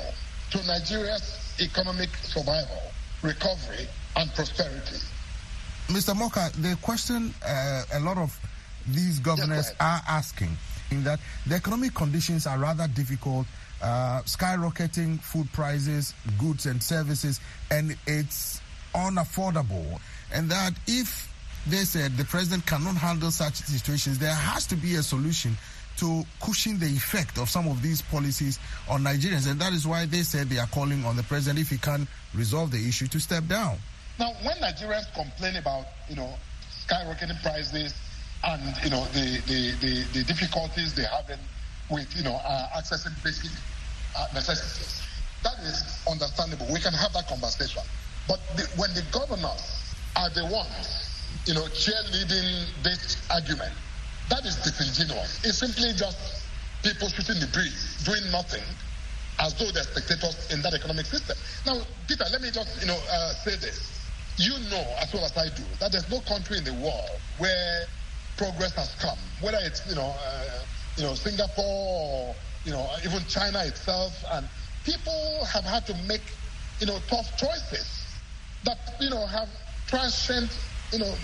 to 0.53 0.67
Nigeria's 0.67 1.55
economic 1.61 2.09
survival, 2.23 2.83
recovery, 3.23 3.87
and 4.17 4.33
prosperity. 4.35 4.97
Mr. 5.89 6.15
Morka, 6.15 6.51
the 6.63 6.77
question 6.83 7.35
uh, 7.47 7.83
a 7.95 8.01
lot 8.01 8.17
of 8.17 8.39
these 8.89 9.19
governors 9.19 9.73
are 9.81 10.01
asking 10.09 10.57
in 10.91 11.05
that 11.05 11.21
the 11.47 11.55
economic 11.55 11.95
conditions 11.95 12.47
are 12.47 12.59
rather 12.59 12.89
difficult, 12.89 13.47
uh, 13.83 14.21
skyrocketing 14.23 15.21
food 15.21 15.51
prices, 15.53 16.15
goods 16.39 16.67
and 16.67 16.83
services, 16.83 17.41
and 17.71 17.97
it's 18.07 18.61
unaffordable. 18.95 20.01
And 20.33 20.51
that 20.51 20.73
if 20.87 21.29
they 21.67 21.85
said 21.85 22.17
the 22.17 22.25
president 22.25 22.67
cannot 22.67 22.97
handle 22.97 23.31
such 23.31 23.55
situations, 23.57 24.19
there 24.19 24.35
has 24.35 24.67
to 24.69 24.77
be 24.77 24.95
a 24.97 25.03
solution 25.03 25.57
to 25.97 26.25
cushion 26.41 26.79
the 26.79 26.87
effect 26.87 27.37
of 27.39 27.51
some 27.51 27.69
of 27.69 27.83
these 27.83 28.01
policies 28.01 28.59
on 28.89 29.03
Nigerians. 29.03 29.51
And 29.51 29.61
that 29.61 29.73
is 29.75 29.87
why 29.87 30.07
they 30.07 30.23
said 30.23 30.49
they 30.49 30.59
are 30.59 30.67
calling 30.69 31.05
on 31.05 31.17
the 31.17 31.23
president, 31.25 31.59
if 31.61 31.69
he 31.69 31.77
can 31.77 32.09
resolve 32.35 32.71
the 32.71 32.79
issue, 32.89 33.07
to 33.09 33.21
step 33.21 33.47
down. 33.47 33.77
Now, 34.19 34.33
when 34.43 34.57
Nigerians 34.57 35.13
complain 35.15 35.57
about, 35.57 35.87
you 36.09 36.17
know, 36.17 36.33
skyrocketing 36.71 37.41
prices 37.43 37.95
and, 38.45 38.63
you 38.83 38.91
know, 38.91 39.05
the, 39.13 39.43
the, 39.47 39.73
the, 39.81 40.05
the 40.19 40.25
difficulties 40.25 40.95
they 40.95 41.05
have 41.05 41.29
in, 41.29 41.39
with, 41.91 42.15
you 42.17 42.23
know, 42.23 42.41
uh, 42.45 42.79
accessing 42.79 43.13
basic 43.23 43.51
uh, 44.17 44.27
necessities, 44.33 45.03
that 45.43 45.59
is 45.61 46.03
understandable. 46.11 46.67
We 46.73 46.81
can 46.81 46.93
have 46.95 47.13
that 47.13 47.29
conversation. 47.29 47.83
But 48.29 48.41
the, 48.57 48.69
when 48.77 48.93
the 48.95 49.03
governors 49.13 49.95
are 50.17 50.31
the 50.31 50.47
ones 50.47 51.11
you 51.47 51.55
know, 51.55 51.63
cheerleading 51.73 52.67
this 52.83 53.17
argument. 53.31 53.73
That 54.29 54.45
is 54.45 54.57
disingenuous. 54.57 55.45
It's 55.45 55.59
simply 55.59 55.93
just 55.97 56.47
people 56.83 57.09
shooting 57.09 57.41
the 57.41 57.49
breeze, 57.49 58.03
doing 58.05 58.31
nothing, 58.31 58.63
as 59.39 59.55
though 59.55 59.71
they're 59.71 59.85
spectators 59.85 60.51
in 60.53 60.63
that 60.63 60.75
economic 60.75 61.07
system. 61.07 61.37
Now, 61.67 61.81
Peter, 62.07 62.25
let 62.31 62.43
me 62.43 62.51
just, 62.51 62.81
you 62.81 62.87
know, 62.87 62.99
uh, 63.11 63.33
say 63.33 63.57
this. 63.57 64.09
You 64.37 64.53
know, 64.71 64.85
as 65.01 65.13
well 65.13 65.25
as 65.25 65.37
I 65.37 65.49
do, 65.55 65.65
that 65.81 65.93
there's 65.93 66.09
no 66.09 66.21
country 66.21 66.59
in 66.59 66.65
the 66.65 66.73
world 66.75 67.21
where 67.39 67.85
progress 68.37 68.75
has 68.75 68.95
come, 68.95 69.19
whether 69.41 69.59
it's, 69.63 69.87
you 69.89 69.95
know, 69.97 70.15
uh, 70.25 70.65
you 70.97 71.03
know, 71.03 71.15
Singapore 71.15 71.65
or, 71.65 72.35
you 72.65 72.73
know, 72.73 72.89
even 73.05 73.21
China 73.29 73.63
itself, 73.65 74.13
and 74.33 74.49
people 74.85 75.45
have 75.45 75.65
had 75.65 75.85
to 75.87 75.95
make, 76.07 76.23
you 76.79 76.87
know, 76.87 76.99
tough 77.09 77.37
choices 77.37 78.00
that, 78.65 78.79
you 79.01 79.11
know, 79.11 79.27
have 79.27 79.49
transcend 79.87 80.51
you 80.93 80.99
know, 80.99 81.15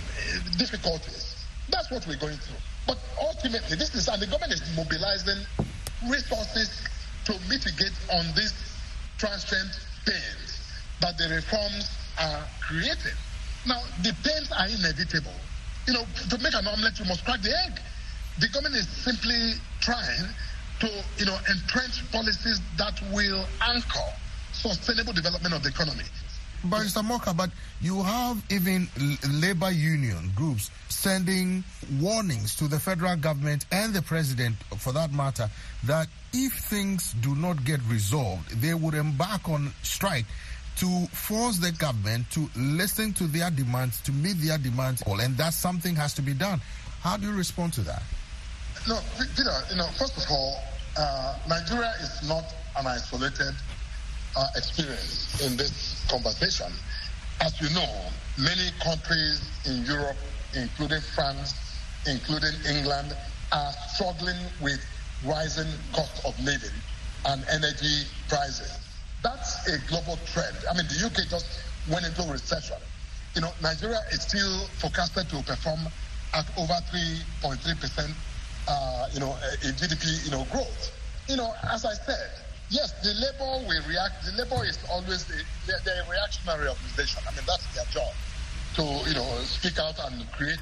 difficulties. 0.58 1.44
That's 1.68 1.90
what 1.90 2.06
we're 2.06 2.16
going 2.16 2.36
through. 2.36 2.58
But 2.86 2.98
ultimately, 3.20 3.76
this 3.76 3.94
is, 3.94 4.08
and 4.08 4.22
the 4.22 4.26
government 4.26 4.52
is 4.52 4.62
mobilizing 4.76 5.42
resources 6.08 6.70
to 7.24 7.32
mitigate 7.48 7.94
on 8.12 8.24
these 8.36 8.54
transient 9.18 9.70
pains 10.06 10.62
that 11.00 11.18
the 11.18 11.28
reforms 11.34 11.90
are 12.20 12.44
creating. 12.60 13.18
Now, 13.66 13.82
the 14.02 14.14
pains 14.22 14.52
are 14.52 14.68
inevitable. 14.68 15.34
You 15.88 15.94
know, 15.94 16.04
to 16.30 16.38
make 16.38 16.54
an 16.54 16.66
omelette, 16.66 16.98
you 16.98 17.06
must 17.06 17.24
crack 17.24 17.42
the 17.42 17.50
egg. 17.66 17.80
The 18.38 18.48
government 18.48 18.76
is 18.76 18.88
simply 18.88 19.54
trying 19.80 20.28
to, 20.80 21.04
you 21.18 21.26
know, 21.26 21.36
entrench 21.50 22.08
policies 22.12 22.60
that 22.76 23.00
will 23.12 23.44
anchor 23.62 24.10
sustainable 24.52 25.12
development 25.12 25.54
of 25.54 25.62
the 25.62 25.70
economy. 25.70 26.04
Barrister 26.66 27.00
Morka, 27.00 27.36
but 27.36 27.50
you 27.80 28.02
have 28.02 28.42
even 28.50 28.88
labor 29.40 29.70
union 29.70 30.32
groups 30.34 30.70
sending 30.88 31.64
warnings 32.00 32.54
to 32.56 32.68
the 32.68 32.78
federal 32.78 33.16
government 33.16 33.66
and 33.72 33.94
the 33.94 34.02
president, 34.02 34.56
for 34.78 34.92
that 34.92 35.12
matter, 35.12 35.48
that 35.84 36.08
if 36.32 36.52
things 36.54 37.14
do 37.20 37.34
not 37.34 37.64
get 37.64 37.80
resolved, 37.88 38.50
they 38.60 38.74
would 38.74 38.94
embark 38.94 39.48
on 39.48 39.72
strike 39.82 40.26
to 40.76 41.06
force 41.06 41.58
the 41.58 41.72
government 41.72 42.30
to 42.30 42.48
listen 42.56 43.12
to 43.14 43.24
their 43.26 43.50
demands, 43.50 44.00
to 44.02 44.12
meet 44.12 44.34
their 44.40 44.58
demands, 44.58 45.02
all 45.02 45.20
and 45.20 45.36
that 45.36 45.54
something 45.54 45.94
has 45.96 46.12
to 46.14 46.22
be 46.22 46.34
done. 46.34 46.60
How 47.00 47.16
do 47.16 47.26
you 47.28 47.32
respond 47.36 47.72
to 47.74 47.80
that? 47.82 48.02
No, 48.88 48.98
Peter, 49.18 49.50
you 49.70 49.76
know, 49.76 49.86
first 49.98 50.16
of 50.16 50.24
all, 50.30 50.60
uh, 50.98 51.34
Nigeria 51.48 51.92
is 52.00 52.28
not 52.28 52.44
an 52.78 52.86
isolated 52.86 53.54
experience 54.56 55.40
in 55.44 55.56
this 55.56 56.04
conversation. 56.08 56.72
As 57.40 57.60
you 57.60 57.68
know, 57.74 57.88
many 58.38 58.70
countries 58.82 59.40
in 59.64 59.84
Europe, 59.84 60.16
including 60.54 61.00
France, 61.14 61.54
including 62.06 62.52
England, 62.68 63.14
are 63.52 63.72
struggling 63.94 64.36
with 64.60 64.80
rising 65.24 65.68
cost 65.92 66.24
of 66.24 66.38
living 66.40 66.74
and 67.26 67.44
energy 67.50 68.04
prices. 68.28 68.78
That's 69.22 69.66
a 69.68 69.78
global 69.88 70.18
trend. 70.32 70.56
I 70.70 70.74
mean, 70.74 70.86
the 70.86 71.06
UK 71.06 71.28
just 71.28 71.46
went 71.90 72.06
into 72.06 72.22
recession. 72.30 72.76
You 73.34 73.42
know, 73.42 73.50
Nigeria 73.62 74.00
is 74.12 74.22
still 74.22 74.66
forecasted 74.78 75.28
to 75.30 75.42
perform 75.42 75.80
at 76.34 76.46
over 76.58 76.72
3.3 76.92 78.14
uh, 78.68 79.08
you 79.12 79.20
know, 79.20 79.36
in 79.64 79.72
GDP, 79.72 80.24
you 80.24 80.30
know, 80.30 80.44
growth. 80.50 80.92
You 81.28 81.36
know, 81.36 81.52
as 81.70 81.84
I 81.84 81.94
said, 81.94 82.30
Yes, 82.68 82.92
the 83.02 83.14
labor 83.14 83.66
will 83.66 83.82
react. 83.88 84.24
The 84.26 84.32
labor 84.42 84.64
is 84.66 84.78
always 84.90 85.24
the, 85.26 85.38
reactionary 86.10 86.68
organization. 86.68 87.22
I 87.28 87.30
mean, 87.34 87.44
that's 87.46 87.66
their 87.74 87.84
job 87.90 88.12
to 88.74 88.82
you 89.08 89.14
know 89.14 89.28
speak 89.44 89.78
out 89.78 89.94
and 90.10 90.26
create 90.32 90.58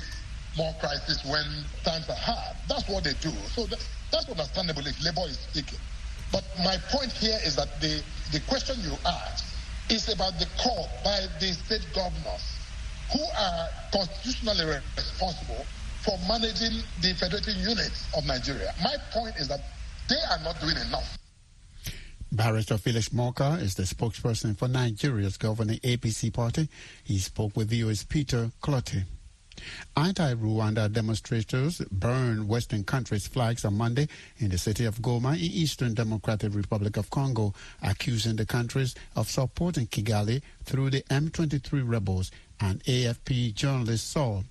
more 0.56 0.74
crisis 0.80 1.24
when 1.24 1.44
times 1.82 2.08
are 2.08 2.16
hard. 2.16 2.56
That's 2.68 2.88
what 2.88 3.04
they 3.04 3.14
do. 3.20 3.30
So 3.56 3.64
that, 3.66 3.80
that's 4.12 4.28
understandable 4.28 4.86
if 4.86 5.02
labor 5.04 5.26
is 5.28 5.38
speaking. 5.38 5.78
But 6.30 6.44
my 6.62 6.76
point 6.90 7.12
here 7.12 7.38
is 7.44 7.56
that 7.56 7.80
the, 7.80 8.02
the 8.32 8.40
question 8.48 8.76
you 8.82 8.92
asked 9.06 9.44
is 9.90 10.08
about 10.12 10.38
the 10.38 10.46
call 10.58 10.88
by 11.04 11.26
the 11.40 11.52
state 11.52 11.86
governors 11.94 12.58
who 13.12 13.22
are 13.38 13.68
constitutionally 13.92 14.64
responsible 14.96 15.64
for 16.02 16.18
managing 16.28 16.82
the 17.02 17.14
federating 17.14 17.56
units 17.60 18.06
of 18.16 18.26
Nigeria. 18.26 18.72
My 18.82 18.94
point 19.12 19.36
is 19.36 19.48
that 19.48 19.60
they 20.08 20.20
are 20.30 20.38
not 20.44 20.60
doing 20.60 20.76
enough. 20.88 21.18
Barrister 22.34 22.78
Felix 22.78 23.10
Morka 23.10 23.62
is 23.62 23.76
the 23.76 23.84
spokesperson 23.84 24.58
for 24.58 24.66
Nigeria's 24.66 25.36
governing 25.36 25.78
APC 25.78 26.32
party. 26.32 26.68
He 27.04 27.18
spoke 27.18 27.56
with 27.56 27.72
US's 27.72 28.02
Peter 28.02 28.50
Clottey. 28.60 29.04
Anti-Rwanda 29.96 30.92
demonstrators 30.92 31.80
burned 31.92 32.48
Western 32.48 32.82
countries' 32.82 33.28
flags 33.28 33.64
on 33.64 33.78
Monday 33.78 34.08
in 34.38 34.48
the 34.48 34.58
city 34.58 34.84
of 34.84 34.98
Goma 34.98 35.34
in 35.34 35.44
Eastern 35.44 35.94
Democratic 35.94 36.56
Republic 36.56 36.96
of 36.96 37.08
Congo, 37.08 37.54
accusing 37.80 38.34
the 38.34 38.44
countries 38.44 38.96
of 39.14 39.30
supporting 39.30 39.86
Kigali 39.86 40.42
through 40.64 40.90
the 40.90 41.02
M23 41.02 41.88
rebels 41.88 42.32
and 42.58 42.82
AFP 42.82 43.54
journalist 43.54 44.10
Saul. 44.10 44.42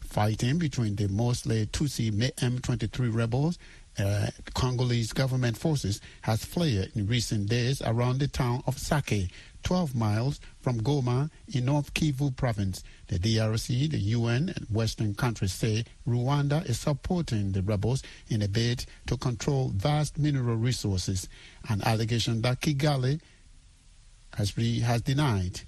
Fighting 0.00 0.58
between 0.58 0.96
the 0.96 1.06
mostly 1.06 1.66
Tutsi 1.66 2.10
M23 2.10 3.14
rebels 3.14 3.58
uh, 3.98 4.28
Congolese 4.54 5.12
government 5.12 5.56
forces 5.56 6.00
has 6.22 6.44
flared 6.44 6.90
in 6.94 7.06
recent 7.06 7.48
days 7.48 7.82
around 7.82 8.18
the 8.18 8.28
town 8.28 8.62
of 8.66 8.78
Sake, 8.78 9.30
12 9.64 9.94
miles 9.94 10.40
from 10.60 10.80
Goma 10.80 11.30
in 11.52 11.64
North 11.64 11.92
Kivu 11.94 12.34
province. 12.36 12.82
The 13.08 13.18
DRC, 13.18 13.90
the 13.90 13.98
UN, 13.98 14.52
and 14.54 14.66
Western 14.70 15.14
countries 15.14 15.52
say 15.52 15.84
Rwanda 16.06 16.64
is 16.68 16.78
supporting 16.78 17.52
the 17.52 17.62
rebels 17.62 18.02
in 18.28 18.42
a 18.42 18.48
bid 18.48 18.86
to 19.06 19.16
control 19.16 19.72
vast 19.74 20.18
mineral 20.18 20.56
resources, 20.56 21.28
an 21.68 21.82
allegation 21.84 22.42
that 22.42 22.60
Kigali 22.60 23.20
has, 24.34 24.52
has 24.52 25.02
denied. 25.02 25.60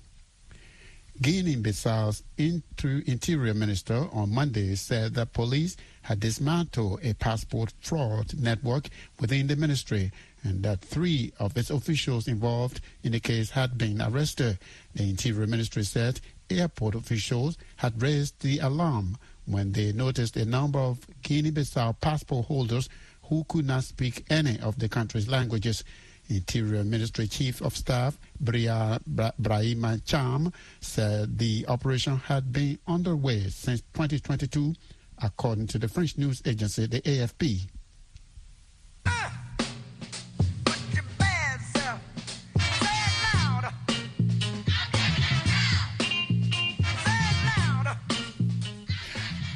Guinea-Bissau's 1.21 2.23
interior 2.39 3.53
minister 3.53 4.07
on 4.13 4.33
Monday 4.33 4.75
said 4.75 5.15
that 5.15 5.35
police 5.35 5.77
had 6.03 6.21
dismantled 6.21 7.01
a 7.03 7.15
passport 7.15 7.73
fraud 7.81 8.39
network 8.39 8.89
within 9.19 9.47
the 9.47 9.57
ministry 9.57 10.13
and 10.43 10.63
that 10.63 10.81
three 10.81 11.33
of 11.39 11.57
its 11.57 11.71
officials 11.71 12.27
involved 12.27 12.81
in 13.03 13.13
the 13.13 13.21
case 13.21 13.51
had 13.51 13.77
been 13.77 14.01
arrested. 14.01 14.59
The 14.95 15.09
Interior 15.09 15.47
Ministry 15.47 15.85
said 15.85 16.21
airport 16.49 16.95
officials 16.95 17.59
had 17.77 18.01
raised 18.01 18.41
the 18.41 18.59
alarm 18.59 19.19
when 19.47 19.73
they 19.73 19.93
noticed 19.93 20.37
a 20.37 20.45
number 20.45 20.79
of 20.79 21.07
Guinea-Bissau 21.23 22.01
passport 22.01 22.47
holders 22.47 22.89
who 23.25 23.45
could 23.45 23.67
not 23.67 23.85
speak 23.85 24.25
any 24.31 24.59
of 24.61 24.79
the 24.79 24.89
country's 24.89 25.29
languages 25.29 25.85
Interior 26.31 26.85
Ministry 26.85 27.27
Chief 27.27 27.61
of 27.61 27.77
Staff 27.77 28.19
Bria, 28.41 29.01
Bra, 29.07 29.33
Brahima 29.41 30.05
Cham 30.05 30.53
said 30.81 31.39
the 31.39 31.65
operation 31.67 32.19
had 32.19 32.53
been 32.53 32.79
underway 32.87 33.49
since 33.49 33.81
2022, 33.95 34.75
according 35.23 35.67
to 35.69 35.79
the 35.79 35.89
French 35.89 36.17
news 36.17 36.43
agency, 36.45 36.87
the 36.87 37.01
AFP. 37.03 37.67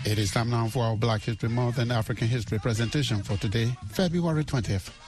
It 0.06 0.18
is 0.18 0.30
time 0.30 0.50
now 0.50 0.68
for 0.68 0.84
our 0.84 0.96
Black 0.96 1.22
History 1.22 1.48
Month 1.48 1.78
and 1.78 1.90
African 1.90 2.28
History 2.28 2.58
presentation 2.58 3.22
for 3.22 3.36
today, 3.36 3.74
February 3.88 4.44
20th. 4.44 5.03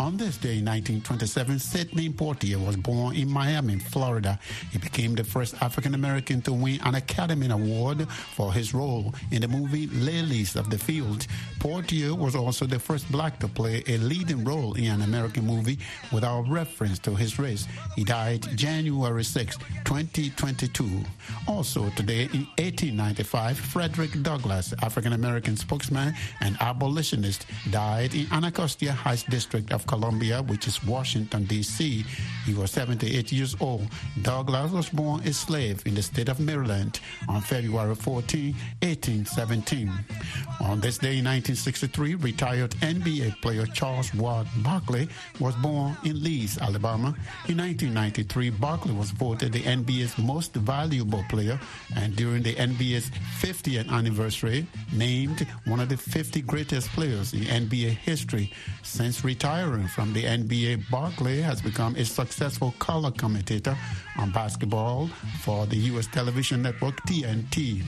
On 0.00 0.16
this 0.16 0.38
day 0.38 0.56
in 0.56 0.64
1927, 0.64 1.58
Sidney 1.58 2.08
Poitier 2.08 2.56
was 2.56 2.74
born 2.74 3.14
in 3.14 3.30
Miami, 3.30 3.78
Florida. 3.78 4.40
He 4.72 4.78
became 4.78 5.14
the 5.14 5.24
first 5.24 5.54
African 5.60 5.94
American 5.94 6.40
to 6.42 6.54
win 6.54 6.80
an 6.84 6.94
Academy 6.94 7.50
Award 7.50 8.08
for 8.08 8.50
his 8.50 8.72
role 8.72 9.14
in 9.30 9.42
the 9.42 9.48
movie 9.48 9.88
Lilies 9.88 10.56
of 10.56 10.70
the 10.70 10.78
Field. 10.78 11.26
Poitier 11.60 12.16
was 12.16 12.34
also 12.34 12.64
the 12.64 12.78
first 12.78 13.10
black 13.12 13.38
to 13.38 13.46
play 13.46 13.84
a 13.86 13.98
leading 13.98 14.44
role 14.44 14.72
in 14.74 14.86
an 14.86 15.02
American 15.02 15.46
movie 15.46 15.78
without 16.10 16.48
reference 16.48 16.98
to 17.00 17.14
his 17.14 17.38
race. 17.38 17.68
He 17.94 18.02
died 18.02 18.46
January 18.56 19.22
6, 19.22 19.58
2022. 19.84 20.88
Also 21.46 21.90
today 21.90 22.22
in 22.32 22.48
1895, 22.56 23.58
Frederick 23.58 24.22
Douglass, 24.22 24.72
African 24.82 25.12
American 25.12 25.54
spokesman 25.54 26.14
and 26.40 26.56
abolitionist, 26.60 27.44
died 27.70 28.14
in 28.14 28.26
Anacostia 28.32 28.92
Heights 28.92 29.24
District 29.24 29.70
of 29.70 29.86
Columbia, 29.86 30.40
which 30.42 30.66
is 30.66 30.82
Washington, 30.84 31.44
D.C. 31.44 32.06
He 32.46 32.54
was 32.54 32.70
78 32.70 33.32
years 33.32 33.54
old. 33.60 33.86
Douglass 34.22 34.72
was 34.72 34.88
born 34.88 35.20
a 35.24 35.32
slave 35.34 35.86
in 35.86 35.94
the 35.94 36.02
state 36.02 36.30
of 36.30 36.40
Maryland 36.40 37.00
on 37.28 37.42
February 37.42 37.94
14, 37.94 38.54
1817. 38.80 39.92
On 40.62 40.80
this 40.80 40.96
day 40.96 41.18
in 41.18 41.26
1963, 41.50 42.14
retired 42.14 42.70
NBA 42.80 43.40
player 43.42 43.66
Charles 43.66 44.14
Wade 44.14 44.46
Barkley 44.62 45.08
was 45.40 45.56
born 45.56 45.96
in 46.04 46.22
Leeds, 46.22 46.58
Alabama. 46.58 47.08
In 47.48 47.58
1993, 47.58 48.50
Barkley 48.50 48.92
was 48.92 49.10
voted 49.10 49.52
the 49.52 49.62
NBA's 49.62 50.16
most 50.16 50.54
valuable 50.54 51.24
player 51.28 51.58
and 51.96 52.14
during 52.14 52.44
the 52.44 52.54
NBA's 52.54 53.10
50th 53.40 53.90
anniversary, 53.90 54.64
named 54.92 55.44
one 55.64 55.80
of 55.80 55.88
the 55.88 55.96
50 55.96 56.40
greatest 56.42 56.88
players 56.90 57.32
in 57.32 57.40
NBA 57.40 57.96
history. 57.96 58.52
Since 58.84 59.24
retiring 59.24 59.88
from 59.88 60.12
the 60.12 60.22
NBA, 60.22 60.88
Barkley 60.88 61.40
has 61.42 61.60
become 61.60 61.96
a 61.96 62.04
successful 62.04 62.74
color 62.78 63.10
commentator 63.10 63.76
on 64.18 64.30
basketball 64.30 65.08
for 65.40 65.66
the 65.66 65.76
U.S. 65.90 66.06
television 66.06 66.62
network 66.62 66.94
TNT. 67.08 67.82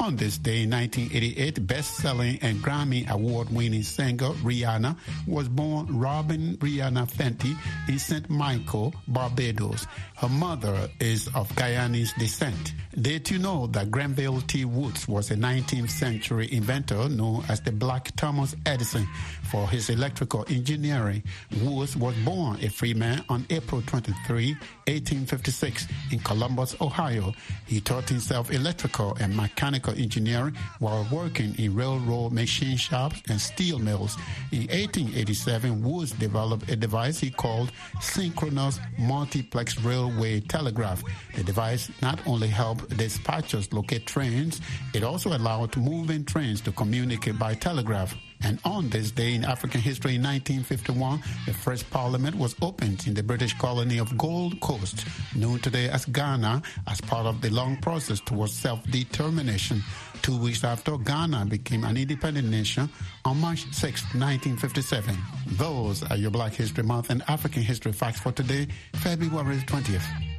On 0.00 0.16
this 0.16 0.38
day 0.38 0.62
in 0.62 0.70
1988, 0.70 1.66
best-selling 1.66 2.38
and 2.40 2.56
Grammy 2.62 3.06
award-winning 3.10 3.82
singer 3.82 4.30
Rihanna 4.42 4.96
was 5.26 5.46
born 5.46 5.88
Robyn 5.88 6.56
Rihanna 6.56 7.06
Fenty 7.06 7.54
in 7.86 7.98
St. 7.98 8.30
Michael, 8.30 8.94
Barbados. 9.08 9.86
Her 10.16 10.30
mother 10.30 10.88
is 11.00 11.28
of 11.34 11.50
Guyanese 11.50 12.18
descent. 12.18 12.72
Did 12.98 13.30
you 13.30 13.38
know 13.38 13.66
that 13.68 13.90
Granville 13.90 14.40
T. 14.40 14.64
Woods 14.64 15.06
was 15.06 15.30
a 15.30 15.36
19th 15.36 15.90
century 15.90 16.48
inventor 16.50 17.10
known 17.10 17.44
as 17.50 17.60
the 17.60 17.70
Black 17.70 18.10
Thomas 18.16 18.56
Edison 18.64 19.06
for 19.50 19.68
his 19.68 19.90
electrical 19.90 20.46
engineering? 20.48 21.22
Woods 21.62 21.94
was 21.94 22.16
born 22.24 22.58
a 22.62 22.70
free 22.70 22.94
man 22.94 23.22
on 23.28 23.46
April 23.50 23.82
23, 23.82 24.56
1856 24.90 25.86
in 26.10 26.18
Columbus, 26.20 26.76
Ohio. 26.80 27.32
He 27.66 27.80
taught 27.80 28.08
himself 28.08 28.50
electrical 28.50 29.16
and 29.20 29.36
mechanical 29.36 29.94
engineering 29.94 30.56
while 30.78 31.06
working 31.10 31.54
in 31.58 31.74
railroad 31.74 32.32
machine 32.32 32.76
shops 32.76 33.22
and 33.28 33.40
steel 33.40 33.78
mills. 33.78 34.16
In 34.52 34.66
1887, 34.68 35.82
Woods 35.82 36.12
developed 36.12 36.70
a 36.70 36.76
device 36.76 37.18
he 37.20 37.30
called 37.30 37.72
synchronous 38.00 38.78
multiplex 38.98 39.78
railway 39.80 40.40
telegraph. 40.40 41.02
The 41.36 41.44
device 41.44 41.90
not 42.02 42.20
only 42.26 42.48
helped 42.48 42.88
dispatchers 42.96 43.72
locate 43.72 44.06
trains, 44.06 44.60
it 44.94 45.02
also 45.02 45.36
allowed 45.36 45.76
moving 45.76 46.24
trains 46.24 46.60
to 46.62 46.72
communicate 46.72 47.38
by 47.38 47.54
telegraph. 47.54 48.14
And 48.42 48.58
on 48.64 48.88
this 48.88 49.10
day 49.10 49.34
in 49.34 49.44
African 49.44 49.80
history 49.80 50.14
in 50.14 50.22
1951, 50.22 51.22
the 51.46 51.52
first 51.52 51.88
parliament 51.90 52.36
was 52.36 52.56
opened 52.62 53.06
in 53.06 53.14
the 53.14 53.22
British 53.22 53.54
colony 53.54 53.98
of 53.98 54.16
Gold 54.16 54.60
Coast, 54.60 55.04
known 55.34 55.58
today 55.58 55.88
as 55.88 56.06
Ghana, 56.06 56.62
as 56.86 57.00
part 57.00 57.26
of 57.26 57.40
the 57.40 57.50
long 57.50 57.76
process 57.76 58.20
towards 58.20 58.52
self-determination. 58.52 59.82
Two 60.22 60.38
weeks 60.38 60.64
after, 60.64 60.96
Ghana 60.96 61.46
became 61.46 61.84
an 61.84 61.96
independent 61.96 62.48
nation 62.48 62.88
on 63.24 63.40
March 63.40 63.66
6, 63.72 64.02
1957. 64.14 65.16
Those 65.52 66.02
are 66.04 66.16
your 66.16 66.30
Black 66.30 66.52
History 66.52 66.84
Month 66.84 67.10
and 67.10 67.22
African 67.28 67.62
History 67.62 67.92
facts 67.92 68.20
for 68.20 68.32
today, 68.32 68.68
February 68.94 69.58
20th. 69.58 70.29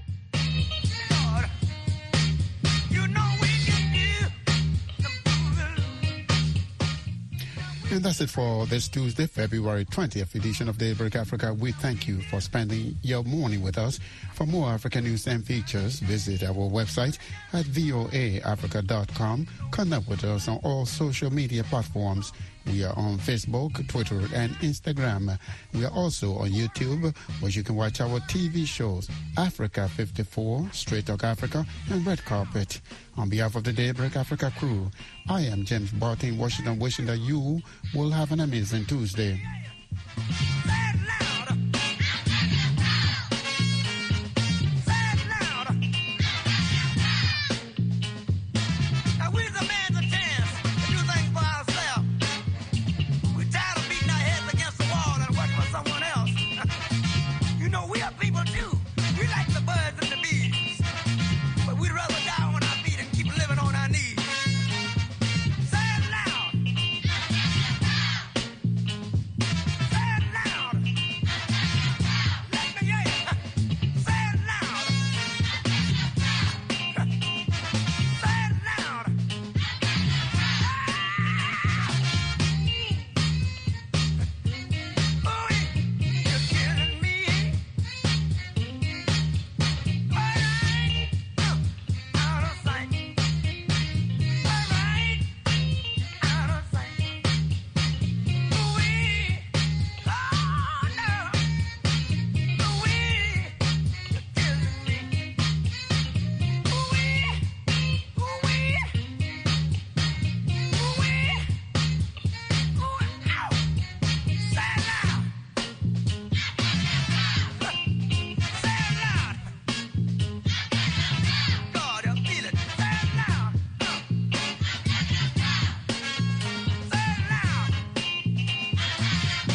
And 7.91 8.01
that's 8.01 8.21
it 8.21 8.29
for 8.29 8.65
this 8.67 8.87
Tuesday, 8.87 9.27
February 9.27 9.83
20th 9.83 10.33
edition 10.35 10.69
of 10.69 10.77
Daybreak 10.77 11.17
Africa. 11.17 11.53
We 11.53 11.73
thank 11.73 12.07
you 12.07 12.21
for 12.21 12.39
spending 12.39 12.95
your 13.01 13.21
morning 13.25 13.61
with 13.61 13.77
us. 13.77 13.99
For 14.33 14.45
more 14.45 14.69
African 14.69 15.03
news 15.03 15.27
and 15.27 15.45
features, 15.45 15.99
visit 15.99 16.41
our 16.41 16.53
website 16.53 17.17
at 17.51 17.65
voaafrica.com. 17.65 19.47
Connect 19.71 20.07
with 20.07 20.23
us 20.23 20.47
on 20.47 20.61
all 20.63 20.85
social 20.85 21.33
media 21.33 21.65
platforms. 21.65 22.31
We 22.65 22.83
are 22.83 22.93
on 22.97 23.17
Facebook, 23.17 23.87
Twitter, 23.87 24.19
and 24.33 24.51
Instagram. 24.55 25.37
We 25.73 25.85
are 25.85 25.91
also 25.91 26.35
on 26.35 26.49
YouTube, 26.49 27.15
where 27.39 27.51
you 27.51 27.63
can 27.63 27.75
watch 27.75 28.01
our 28.01 28.19
TV 28.21 28.65
shows 28.65 29.09
Africa 29.37 29.89
54, 29.89 30.69
Straight 30.71 31.07
Talk 31.07 31.23
Africa, 31.23 31.65
and 31.89 32.05
Red 32.05 32.23
Carpet. 32.23 32.81
On 33.17 33.29
behalf 33.29 33.55
of 33.55 33.63
the 33.63 33.73
Daybreak 33.73 34.15
Africa 34.15 34.51
crew, 34.57 34.91
I 35.29 35.41
am 35.41 35.65
James 35.65 35.91
Barton, 35.91 36.37
Washington, 36.37 36.79
wishing 36.79 37.05
that 37.07 37.17
you 37.17 37.61
will 37.93 38.11
have 38.11 38.31
an 38.31 38.41
amazing 38.41 38.85
Tuesday. 38.85 39.41